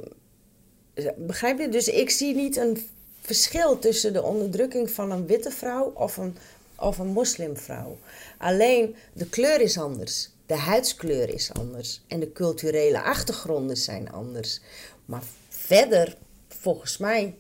begrijp 1.17 1.59
je? 1.59 1.69
Dus 1.69 1.89
ik 1.89 2.11
zie 2.11 2.35
niet 2.35 2.57
een 2.57 2.89
verschil 3.29 3.79
tussen 3.79 4.13
de 4.13 4.23
onderdrukking 4.23 4.91
van 4.91 5.11
een 5.11 5.27
witte 5.27 5.51
vrouw 5.51 5.93
of 5.95 6.17
een, 6.17 6.37
of 6.77 6.99
een 6.99 7.07
moslimvrouw. 7.07 7.99
Alleen 8.39 8.97
de 9.13 9.29
kleur 9.29 9.61
is 9.61 9.79
anders. 9.79 10.29
De 10.47 10.57
huidskleur 10.57 11.29
is 11.29 11.53
anders. 11.53 12.01
En 12.07 12.21
de 12.21 12.33
culturele 12.33 13.03
achtergronden 13.03 13.77
zijn 13.77 14.11
anders. 14.11 14.61
Maar 15.05 15.23
verder, 15.49 16.17
volgens 16.49 16.99
mij, 16.99 17.35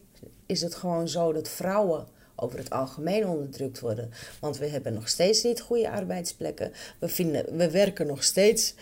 is 0.46 0.60
het 0.60 0.74
gewoon 0.74 1.08
zo 1.08 1.32
dat 1.32 1.48
vrouwen 1.48 2.06
over 2.34 2.58
het 2.58 2.70
algemeen 2.70 3.26
onderdrukt 3.26 3.80
worden. 3.80 4.10
Want 4.40 4.58
we 4.58 4.66
hebben 4.66 4.94
nog 4.94 5.08
steeds 5.08 5.42
niet 5.42 5.60
goede 5.60 5.90
arbeidsplekken. 5.90 6.72
We, 6.98 7.08
vinden, 7.08 7.56
we 7.56 7.70
werken 7.70 8.06
nog 8.06 8.24
steeds 8.24 8.74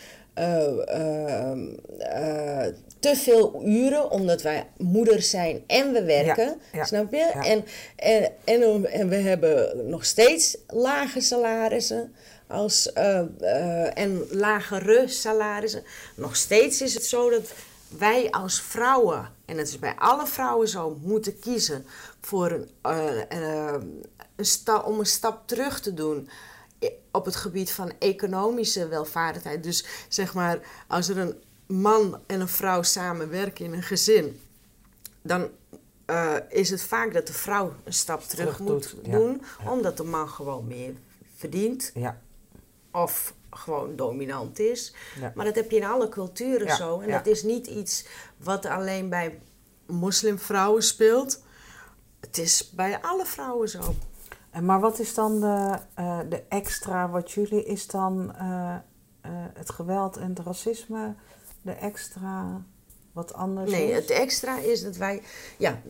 te 3.00 3.16
veel 3.16 3.62
uren, 3.64 4.10
omdat 4.10 4.42
wij 4.42 4.66
moeder 4.76 5.22
zijn 5.22 5.62
en 5.66 5.92
we 5.92 6.04
werken. 6.04 6.60
Ja, 6.72 6.84
snap 6.84 7.12
je? 7.12 7.22
En, 7.42 7.64
en, 7.96 8.32
en, 8.44 8.86
en 8.92 9.08
we 9.08 9.16
hebben 9.16 9.88
nog 9.88 10.04
steeds 10.04 10.56
lage 10.68 11.20
salarissen. 11.20 12.14
Als, 12.48 12.92
eh, 12.92 13.18
eh, 13.40 13.98
en 13.98 14.26
lagere 14.30 15.08
salarissen. 15.08 15.82
Nog 16.16 16.36
steeds 16.36 16.80
is 16.82 16.94
het 16.94 17.04
zo 17.04 17.30
dat 17.30 17.52
wij 17.88 18.30
als 18.30 18.60
vrouwen, 18.60 19.28
en 19.44 19.58
het 19.58 19.68
is 19.68 19.78
bij 19.78 19.94
alle 19.98 20.26
vrouwen 20.26 20.68
zo, 20.68 20.98
moeten 21.02 21.38
kiezen 21.38 21.86
voor 22.20 22.50
een, 22.50 22.68
eh, 22.82 23.20
eh, 23.28 23.74
een 24.36 24.44
sta- 24.44 24.80
om 24.80 24.98
een 24.98 25.06
stap 25.06 25.42
terug 25.48 25.80
te 25.80 25.94
doen 25.94 26.28
op 27.10 27.24
het 27.24 27.36
gebied 27.36 27.72
van 27.72 27.92
economische 27.98 28.88
welvaardigheid. 28.88 29.62
Dus 29.62 29.84
zeg 30.08 30.34
maar, 30.34 30.58
als 30.86 31.08
er 31.08 31.18
een 31.18 31.34
man 31.66 32.20
en 32.26 32.40
een 32.40 32.48
vrouw 32.48 32.82
samenwerken 32.82 33.64
in 33.64 33.72
een 33.72 33.82
gezin, 33.82 34.40
dan 35.22 35.48
eh, 36.04 36.34
is 36.48 36.70
het 36.70 36.82
vaak 36.82 37.12
dat 37.12 37.26
de 37.26 37.32
vrouw 37.32 37.74
een 37.84 37.92
stap 37.92 38.22
terug, 38.22 38.44
Terug 38.44 38.58
moet 38.58 38.68
doet, 38.68 39.04
doen, 39.12 39.42
Ja. 39.64 39.70
omdat 39.70 39.96
de 39.96 40.04
man 40.04 40.28
gewoon 40.28 40.66
meer 40.66 40.94
verdient 41.36 41.90
Ja, 41.94 42.20
of 42.90 43.34
gewoon 43.50 43.96
dominant 43.96 44.58
is. 44.58 44.94
Ja. 45.20 45.32
Maar 45.34 45.44
dat 45.44 45.54
heb 45.54 45.70
je 45.70 45.76
in 45.76 45.84
alle 45.84 46.08
culturen 46.08 46.76
zo. 46.76 47.00
En 47.00 47.10
dat 47.10 47.26
is 47.26 47.42
niet 47.42 47.66
iets 47.66 48.06
wat 48.36 48.66
alleen 48.66 49.08
bij 49.08 49.38
moslimvrouwen 49.86 50.82
speelt. 50.82 51.42
Het 52.20 52.38
is 52.38 52.70
bij 52.70 53.00
alle 53.00 53.24
vrouwen 53.26 53.68
zo. 53.68 53.94
En 54.56 54.64
maar 54.64 54.80
wat 54.80 54.98
is 54.98 55.14
dan 55.14 55.40
de, 55.40 55.78
eh, 55.94 56.20
de 56.28 56.42
extra 56.48 57.10
wat 57.10 57.30
jullie 57.32 57.64
is 57.64 57.86
dan 57.86 58.34
eh, 58.36 58.74
eh, 59.20 59.30
het 59.54 59.70
geweld 59.70 60.16
en 60.16 60.28
het 60.28 60.38
racisme 60.38 61.14
de 61.62 61.72
extra 61.72 62.62
wat 63.12 63.34
anders 63.34 63.70
Nee, 63.70 63.90
is? 63.90 63.96
het 63.96 64.10
extra 64.10 64.58
is 64.58 64.82
dat 64.82 64.96
wij... 64.96 65.22
Ja, 65.58 65.80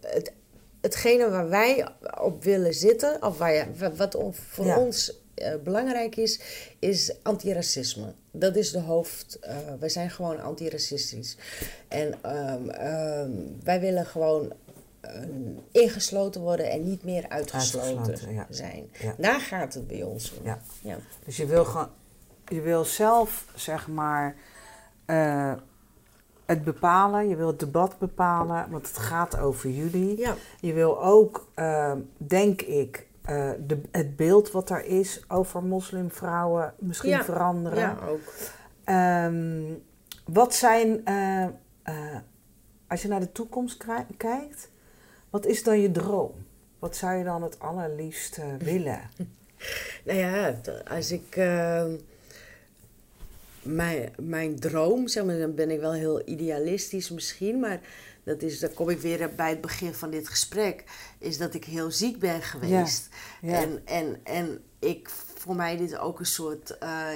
het, 0.00 0.32
hetgene 0.80 1.30
waar 1.30 1.48
wij 1.48 1.88
op 2.20 2.44
willen 2.44 2.74
zitten... 2.74 3.22
of 3.22 3.38
waar, 3.38 3.68
wat 3.96 4.16
voor 4.32 4.66
Ja. 4.66 4.78
ons 4.78 5.12
belangrijk 5.64 6.16
is... 6.16 6.40
is 6.78 7.14
antiracisme. 7.22 8.14
Dat 8.30 8.56
is 8.56 8.70
de 8.70 8.80
hoofd... 8.80 9.38
eh, 9.38 9.56
wij 9.78 9.88
zijn 9.88 10.10
gewoon 10.10 10.40
antiracistisch. 10.40 11.36
En 11.88 12.14
ehm, 12.22 12.68
ehm, 12.68 13.30
wij 13.62 13.80
willen 13.80 14.06
gewoon... 14.06 14.52
eh, 15.00 15.22
ingesloten 15.70 16.40
worden 16.40 16.70
en 16.70 16.84
niet 16.84 17.04
meer 17.04 17.28
uitgesloten, 17.28 17.98
Uitgesloten, 17.98 18.34
ja. 18.34 18.46
zijn. 18.50 18.90
Ja. 19.00 19.14
Daar 19.18 19.40
gaat 19.40 19.74
het 19.74 19.86
bij 19.86 20.02
ons 20.02 20.32
om. 20.38 20.44
Ja. 20.44 20.58
Ja. 20.82 20.96
Dus 21.24 21.36
je 21.36 21.46
wil 21.46 21.64
gewoon, 21.64 21.88
je 22.48 22.60
wil 22.60 22.84
zelf 22.84 23.44
zeg 23.54 23.88
maar 23.88 24.36
eh, 25.04 25.52
het 26.46 26.64
bepalen, 26.64 27.28
je 27.28 27.36
wil 27.36 27.46
het 27.46 27.58
debat 27.58 27.98
bepalen, 27.98 28.70
want 28.70 28.88
het 28.88 28.96
gaat 28.98 29.38
over 29.38 29.70
jullie. 29.70 30.18
Ja. 30.18 30.34
Je 30.60 30.72
wil 30.72 31.02
ook, 31.02 31.48
eh, 31.54 31.92
denk 32.16 32.62
ik, 32.62 33.08
de, 33.66 33.80
het 33.90 34.16
beeld 34.16 34.50
wat 34.50 34.70
er 34.70 34.84
is 34.84 35.24
over 35.28 35.62
moslimvrouwen 35.62 36.74
misschien 36.78 37.24
veranderen. 37.24 37.78
ja, 37.78 37.98
ook. 38.08 38.20
Ehm, 38.84 39.74
wat 40.24 40.54
zijn, 40.54 41.04
als 42.88 43.02
je 43.02 43.08
naar 43.08 43.20
de 43.20 43.32
toekomst 43.32 43.84
kijkt, 44.16 44.69
wat 45.30 45.46
is 45.46 45.62
dan 45.62 45.80
je 45.80 45.90
droom? 45.90 46.32
Wat 46.78 46.96
zou 46.96 47.18
je 47.18 47.24
dan 47.24 47.42
het 47.42 47.58
allerliefst 47.58 48.40
willen? 48.58 49.00
Nou 50.04 50.18
ja, 50.18 50.60
als 50.88 51.10
ik. 51.10 51.36
ehm, 51.36 51.92
mijn, 53.62 54.12
mijn 54.18 54.58
droom, 54.58 55.08
zeg 55.08 55.24
maar, 55.24 55.38
dan 55.38 55.54
ben 55.54 55.70
ik 55.70 55.80
wel 55.80 55.92
heel 55.92 56.28
idealistisch 56.28 57.10
misschien, 57.10 57.60
maar 57.60 57.80
dat 58.24 58.42
is, 58.42 58.58
dan 58.58 58.74
kom 58.74 58.88
ik 58.88 58.98
weer 58.98 59.34
bij 59.34 59.50
het 59.50 59.60
begin 59.60 59.94
van 59.94 60.10
dit 60.10 60.28
gesprek, 60.28 60.84
is 61.18 61.38
dat 61.38 61.54
ik 61.54 61.64
heel 61.64 61.90
ziek 61.90 62.18
ben 62.18 62.42
geweest. 62.42 63.08
Ja. 63.40 63.62
En, 63.62 63.80
en, 63.84 64.20
en 64.22 64.62
ik, 64.78 65.10
voor 65.40 65.56
mij 65.56 65.76
dit 65.76 65.98
ook 65.98 66.18
een 66.18 66.26
soort 66.26 66.76
uh, 66.82 67.08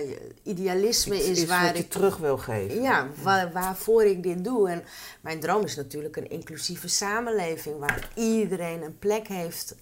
idealisme 0.42 1.14
Iets 1.14 1.26
is, 1.26 1.42
is 1.42 1.48
waar 1.48 1.66
wat 1.66 1.76
je 1.76 1.82
ik 1.82 1.90
terug 1.90 2.16
wil 2.16 2.38
geven. 2.38 2.82
ja, 2.82 3.08
waar, 3.22 3.52
waarvoor 3.52 4.04
ik 4.04 4.22
dit 4.22 4.44
doe. 4.44 4.70
En 4.70 4.84
mijn 5.20 5.40
droom 5.40 5.64
is 5.64 5.76
natuurlijk 5.76 6.16
een 6.16 6.30
inclusieve 6.30 6.88
samenleving 6.88 7.78
waar 7.78 8.08
iedereen 8.14 8.82
een 8.82 8.98
plek 8.98 9.28
heeft 9.28 9.74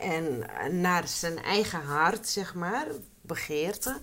en 0.00 0.44
naar 0.80 1.08
zijn 1.08 1.42
eigen 1.42 1.80
hart, 1.80 2.28
zeg 2.28 2.54
maar, 2.54 2.86
begeerte. 3.20 3.96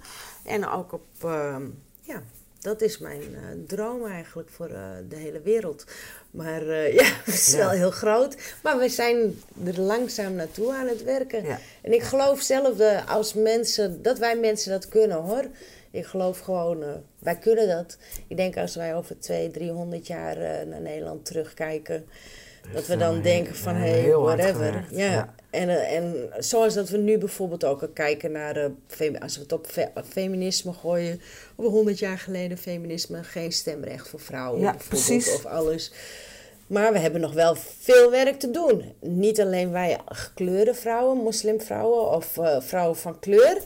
En 0.44 0.68
ook 0.68 0.94
op, 0.94 1.06
ehm, 1.24 1.66
ja, 2.02 2.24
dat 2.60 2.82
is 2.82 2.98
mijn 2.98 3.36
eh, 3.36 3.42
droom 3.68 4.06
eigenlijk 4.06 4.50
voor 4.50 4.70
eh, 4.70 4.90
de 5.10 5.16
hele 5.16 5.42
wereld. 5.42 5.86
Maar 6.32 6.68
eh, 6.68 6.94
ja, 7.00 7.04
het 7.24 7.34
is 7.34 7.52
Ja. 7.52 7.58
wel 7.58 7.70
heel 7.70 7.92
groot. 7.92 8.36
Maar 8.64 8.78
we 8.78 8.90
zijn 8.90 9.42
er 9.66 9.80
langzaam 9.80 10.34
naartoe 10.34 10.74
aan 10.74 10.88
het 10.88 11.04
werken. 11.04 11.46
Ja. 11.46 11.60
En 11.82 11.94
ik 11.94 12.02
geloof 12.04 12.42
zelf 12.42 12.80
eh, 12.80 13.10
als 13.10 13.34
mensen, 13.34 14.02
dat 14.02 14.18
wij 14.18 14.36
mensen 14.38 14.72
dat 14.72 14.88
kunnen 14.88 15.18
hoor. 15.18 15.44
Ik 15.92 16.06
geloof 16.06 16.40
gewoon, 16.40 16.84
eh, 16.84 16.90
wij 17.20 17.36
kunnen 17.36 17.68
dat. 17.68 17.98
Ik 18.28 18.38
denk 18.38 18.58
als 18.58 18.76
wij 18.76 18.96
over 18.96 19.20
200, 19.20 19.54
300 19.60 20.08
jaar 20.08 20.68
naar 20.68 20.82
Nederland 20.82 21.26
terugkijken, 21.26 22.06
dat 22.74 22.88
we 22.88 22.98
dan 22.98 23.22
denken 23.22 23.56
van 23.56 23.76
hé, 23.76 24.12
hard 24.12 24.22
whatever. 24.22 24.86
ja. 24.90 25.34
En, 25.52 25.70
eh, 25.70 25.96
en 25.96 26.30
zoals 26.38 26.74
dat 26.74 26.90
we 26.90 26.98
nu 26.98 27.18
bijvoorbeeld 27.18 27.66
ook 27.66 27.90
kijken 27.94 28.32
naar, 28.32 28.56
eh, 28.56 28.70
fem- 28.88 29.16
als 29.16 29.36
we 29.36 29.42
het 29.42 29.52
op 29.52 29.68
fe- 29.68 29.92
feminisme 30.10 30.74
gooien, 30.74 31.22
over 31.56 31.72
100 31.72 32.00
jaar 32.00 32.18
geleden 32.18 32.58
feminisme, 32.58 33.24
geen 33.24 33.52
stemrecht 33.52 34.10
voor 34.10 34.20
vrouwen 34.20 34.62
Ja, 34.62 34.72
bijvoorbeeld, 34.72 35.06
precies. 35.08 35.34
of 35.36 35.46
alles. 35.46 35.92
Maar 36.68 36.94
we 36.94 37.00
hebben 37.00 37.22
nog 37.22 37.34
wel 37.34 37.56
veel 37.80 38.12
werk 38.12 38.40
te 38.40 38.52
doen. 38.52 38.94
Niet 39.00 39.42
alleen 39.42 39.72
wij 39.72 39.98
gekleurde 40.06 40.74
vrouwen, 40.74 41.18
moslimvrouwen 41.18 42.10
of 42.12 42.38
eh, 42.38 42.62
vrouwen 42.62 42.98
van 42.98 43.20
kleur. 43.20 43.58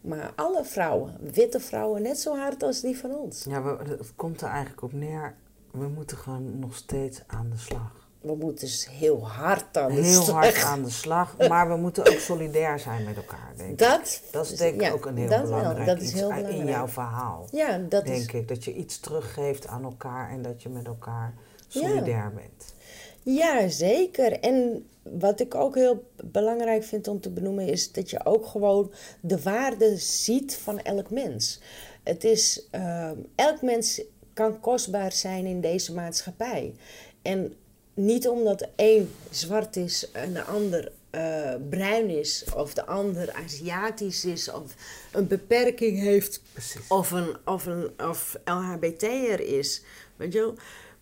Maar 0.00 0.32
alle 0.36 0.64
vrouwen, 0.64 1.16
witte 1.32 1.60
vrouwen, 1.60 2.02
net 2.02 2.18
zo 2.18 2.36
hard 2.36 2.62
als 2.62 2.80
die 2.80 2.98
van 2.98 3.14
ons. 3.14 3.44
Ja, 3.48 3.62
we- 3.62 3.76
het 3.88 4.12
komt 4.16 4.40
er 4.40 4.48
eigenlijk 4.48 4.82
op 4.82 4.92
neer. 4.92 5.34
We 5.70 5.88
moeten 5.88 6.16
gewoon 6.16 6.58
nog 6.58 6.76
steeds 6.76 7.20
aan 7.26 7.50
de 7.50 7.58
slag. 7.58 7.99
We 8.20 8.34
moeten 8.36 8.66
dus 8.66 8.88
heel 8.90 9.26
hard 9.28 9.76
aan 9.76 9.94
de 9.94 10.00
Heel 10.02 10.22
slag. 10.22 10.36
hard 10.44 10.62
aan 10.64 10.82
de 10.84 10.90
slag. 10.90 11.36
Maar 11.48 11.68
we 11.68 11.76
moeten 11.76 12.06
ook 12.06 12.18
solidair 12.18 12.78
zijn 12.78 13.04
met 13.04 13.16
elkaar, 13.16 13.52
denk 13.56 13.70
ik. 13.70 13.78
Dat, 13.78 14.20
Dat 14.30 14.50
is 14.50 14.56
denk 14.56 14.74
ik 14.74 14.80
ja, 14.80 14.90
ook 14.92 15.06
een 15.06 15.16
heel 15.16 15.28
dat 15.28 15.48
wel, 15.48 15.58
belangrijk 15.58 15.86
dat 15.86 16.00
is 16.00 16.12
heel 16.12 16.28
in 16.30 16.34
belangrijk. 16.36 16.68
jouw 16.68 16.88
verhaal. 16.88 17.48
Ja, 17.52 17.78
dat 17.78 18.04
is 18.04 18.10
denk 18.10 18.32
ik. 18.32 18.48
Dat 18.48 18.64
je 18.64 18.74
iets 18.74 18.98
teruggeeft 19.00 19.66
aan 19.66 19.84
elkaar 19.84 20.30
en 20.30 20.42
dat 20.42 20.62
je 20.62 20.68
met 20.68 20.86
elkaar 20.86 21.34
Ja. 21.68 21.80
solidair 21.88 22.32
bent. 22.34 22.74
Ja, 23.22 23.68
zeker. 23.68 24.32
En 24.40 24.86
wat 25.02 25.40
ik 25.40 25.54
ook 25.54 25.74
heel 25.74 26.04
belangrijk 26.24 26.84
vind 26.84 27.08
om 27.08 27.20
te 27.20 27.30
benoemen 27.30 27.66
is 27.66 27.92
dat 27.92 28.10
je 28.10 28.24
ook 28.26 28.46
gewoon 28.46 28.92
de 29.20 29.42
waarde 29.42 29.96
ziet 29.96 30.56
van 30.56 30.80
elk 30.80 31.10
mens. 31.10 31.60
Het 32.02 32.24
is, 32.24 32.66
ehm, 32.70 33.16
elk 33.34 33.62
mens 33.62 34.02
kan 34.32 34.60
kostbaar 34.60 35.12
zijn 35.12 35.46
in 35.46 35.60
deze 35.60 35.94
maatschappij. 35.94 36.74
En 37.22 37.54
niet 38.00 38.28
omdat 38.28 38.58
de 38.58 38.68
een 38.76 39.10
zwart 39.30 39.76
is 39.76 40.10
en 40.10 40.32
de 40.32 40.42
ander 40.42 40.92
eh, 41.10 41.54
bruin 41.70 42.08
is, 42.08 42.44
of 42.54 42.74
de 42.74 42.86
ander 42.86 43.32
Aziatisch 43.32 44.24
is, 44.24 44.50
of 44.50 44.74
een 45.12 45.26
beperking 45.26 45.98
heeft, 45.98 46.42
Precies. 46.52 46.88
of 46.88 47.10
een, 47.10 47.36
of 47.44 47.66
een 47.66 47.90
of 47.98 48.36
LHBT'er 48.44 49.40
is. 49.40 49.82
Weet 50.16 50.32
je 50.32 50.38
wel? 50.38 50.54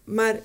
Maar 0.05 0.41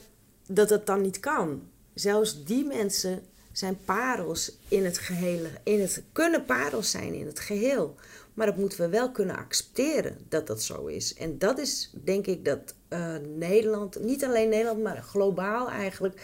dat 0.47 0.69
het 0.69 0.85
dan 0.85 1.01
niet 1.01 1.19
kan. 1.19 1.67
Zelfs 1.93 2.43
die 2.43 2.65
mensen 2.65 3.23
zijn 3.53 3.77
parels 3.85 4.57
in 4.67 4.85
het 4.85 4.97
geheel. 4.97 5.45
In 5.63 5.81
het, 5.81 6.03
kunnen 6.11 6.45
parels 6.45 6.91
zijn 6.91 7.13
in 7.13 7.25
het 7.25 7.39
geheel. 7.39 7.95
Maar 8.33 8.45
dat 8.45 8.57
moeten 8.57 8.79
we 8.79 8.87
wel 8.87 9.11
kunnen 9.11 9.35
accepteren 9.35 10.17
dat 10.29 10.47
dat 10.47 10.63
zo 10.63 10.85
is. 10.85 11.13
En 11.13 11.37
dat 11.37 11.59
is 11.59 11.91
denk 12.03 12.27
ik 12.27 12.45
dat 12.45 12.73
eh, 12.87 13.15
Nederland, 13.35 13.99
niet 13.99 14.23
alleen 14.23 14.49
Nederland, 14.49 14.83
maar 14.83 15.01
globaal 15.01 15.69
eigenlijk, 15.69 16.21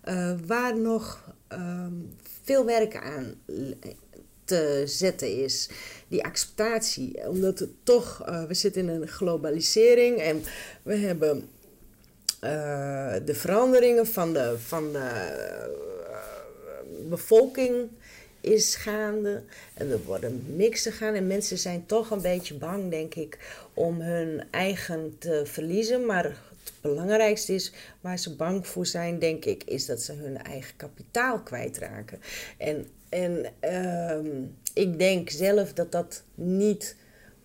eh, 0.00 0.32
waar 0.46 0.78
nog 0.78 1.34
ehm, 1.48 1.92
veel 2.42 2.64
werk 2.64 2.96
aan 2.96 3.34
te 4.44 4.82
zetten 4.86 5.42
is. 5.42 5.68
Die 6.08 6.24
acceptatie. 6.24 7.28
Omdat 7.28 7.58
het 7.58 7.70
toch, 7.82 8.22
eh, 8.26 8.44
we 8.44 8.54
zitten 8.54 8.88
in 8.88 9.02
een 9.02 9.08
globalisering 9.08 10.18
en 10.18 10.42
we 10.82 10.94
hebben 10.94 11.48
de 13.24 13.34
veranderingen 13.34 14.06
van 14.06 14.32
de, 14.32 14.54
van 14.58 14.92
de 14.92 15.91
bevolking 17.12 17.90
is 18.40 18.74
gaande. 18.74 19.42
En 19.74 19.90
er 19.90 20.04
worden 20.04 20.44
mixen 20.56 20.92
gaan. 20.92 21.14
En 21.14 21.26
mensen 21.26 21.58
zijn 21.58 21.86
toch 21.86 22.10
een 22.10 22.20
beetje 22.20 22.54
bang, 22.54 22.90
denk 22.90 23.14
ik, 23.14 23.38
om 23.74 24.00
hun 24.00 24.42
eigen 24.50 25.16
te 25.18 25.42
verliezen. 25.44 26.06
Maar 26.06 26.24
het 26.24 26.72
belangrijkste 26.80 27.54
is, 27.54 27.72
waar 28.00 28.18
ze 28.18 28.36
bang 28.36 28.66
voor 28.66 28.86
zijn, 28.86 29.18
denk 29.18 29.44
ik, 29.44 29.64
is 29.64 29.86
dat 29.86 30.02
ze 30.02 30.12
hun 30.12 30.42
eigen 30.42 30.76
kapitaal 30.76 31.40
kwijtraken. 31.40 32.20
En, 32.58 32.86
en 33.08 33.52
ehm, 33.60 34.42
ik 34.74 34.98
denk 34.98 35.30
zelf 35.30 35.72
dat 35.72 35.92
dat 35.92 36.22
niet 36.34 36.96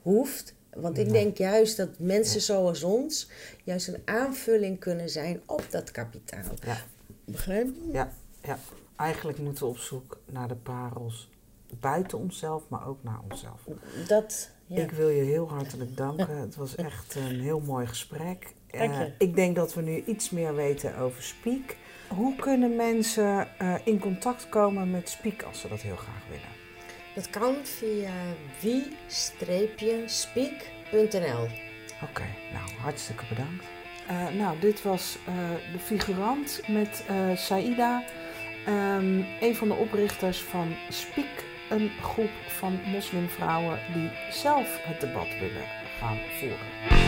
hoeft. 0.02 0.54
Want 0.74 0.98
ik 0.98 1.12
denk 1.12 1.38
juist 1.38 1.78
dat 1.78 1.90
mensen 2.00 2.42
zoals 2.42 2.84
ons 2.84 3.30
juist 3.64 3.88
een 3.88 4.02
aanvulling 4.06 4.80
kunnen 4.80 5.10
zijn 5.10 5.42
op 5.46 5.64
dat 5.70 5.92
kapitaal. 5.92 6.54
Ja, 6.66 6.82
Begrijp 7.26 7.68
je? 7.68 7.92
ja, 7.92 8.14
ja. 8.44 8.60
Eigenlijk 8.98 9.38
moeten 9.38 9.64
we 9.64 9.70
op 9.70 9.78
zoek 9.78 10.18
naar 10.26 10.48
de 10.48 10.56
parels 10.56 11.30
buiten 11.80 12.18
onszelf, 12.18 12.64
maar 12.68 12.88
ook 12.88 13.04
naar 13.04 13.20
onszelf. 13.30 13.62
Dat, 14.08 14.52
ja. 14.66 14.82
Ik 14.82 14.92
wil 14.92 15.10
je 15.10 15.22
heel 15.22 15.50
hartelijk 15.50 15.98
danken. 15.98 16.38
Het 16.38 16.56
was 16.56 16.76
echt 16.76 17.16
een 17.16 17.40
heel 17.40 17.60
mooi 17.60 17.88
gesprek. 17.88 18.54
Dank 18.72 18.94
je. 18.94 19.00
Eh, 19.00 19.12
ik 19.18 19.36
denk 19.36 19.56
dat 19.56 19.74
we 19.74 19.82
nu 19.82 20.04
iets 20.06 20.30
meer 20.30 20.56
weten 20.56 20.98
over 20.98 21.24
Speak. 21.24 21.76
Hoe 22.08 22.36
kunnen 22.36 22.76
mensen 22.76 23.48
eh, 23.58 23.76
in 23.84 24.00
contact 24.00 24.50
komen 24.50 24.92
met 24.92 25.10
Speak 25.10 25.44
als 25.44 25.60
ze 25.60 25.68
dat 25.68 25.82
heel 25.82 25.96
graag 25.96 26.28
willen? 26.30 26.56
Dat 27.16 27.30
kan 27.30 27.56
via 27.64 28.12
wie-speak.nl. 28.62 31.48
Oké, 32.04 32.26
nou 32.54 32.72
hartstikke 32.82 33.26
bedankt. 33.30 33.66
Eh, 34.08 34.28
nou, 34.38 34.60
dit 34.60 34.82
was 34.82 35.18
de 35.72 35.80
figurant 35.80 36.62
met 36.68 37.04
eh 37.08 37.36
Ehm, 38.68 39.22
een 39.40 39.56
van 39.56 39.68
de 39.68 39.74
oprichters 39.74 40.42
van 40.42 40.76
Speak, 40.90 41.46
een 41.70 41.92
groep 42.02 42.32
van 42.48 42.80
moslimvrouwen 42.86 43.80
die 43.94 44.10
zelf 44.32 44.78
het 44.84 45.02
debat 45.02 45.40
willen 45.40 45.66
gaan 46.00 46.18
voeren. 46.40 47.07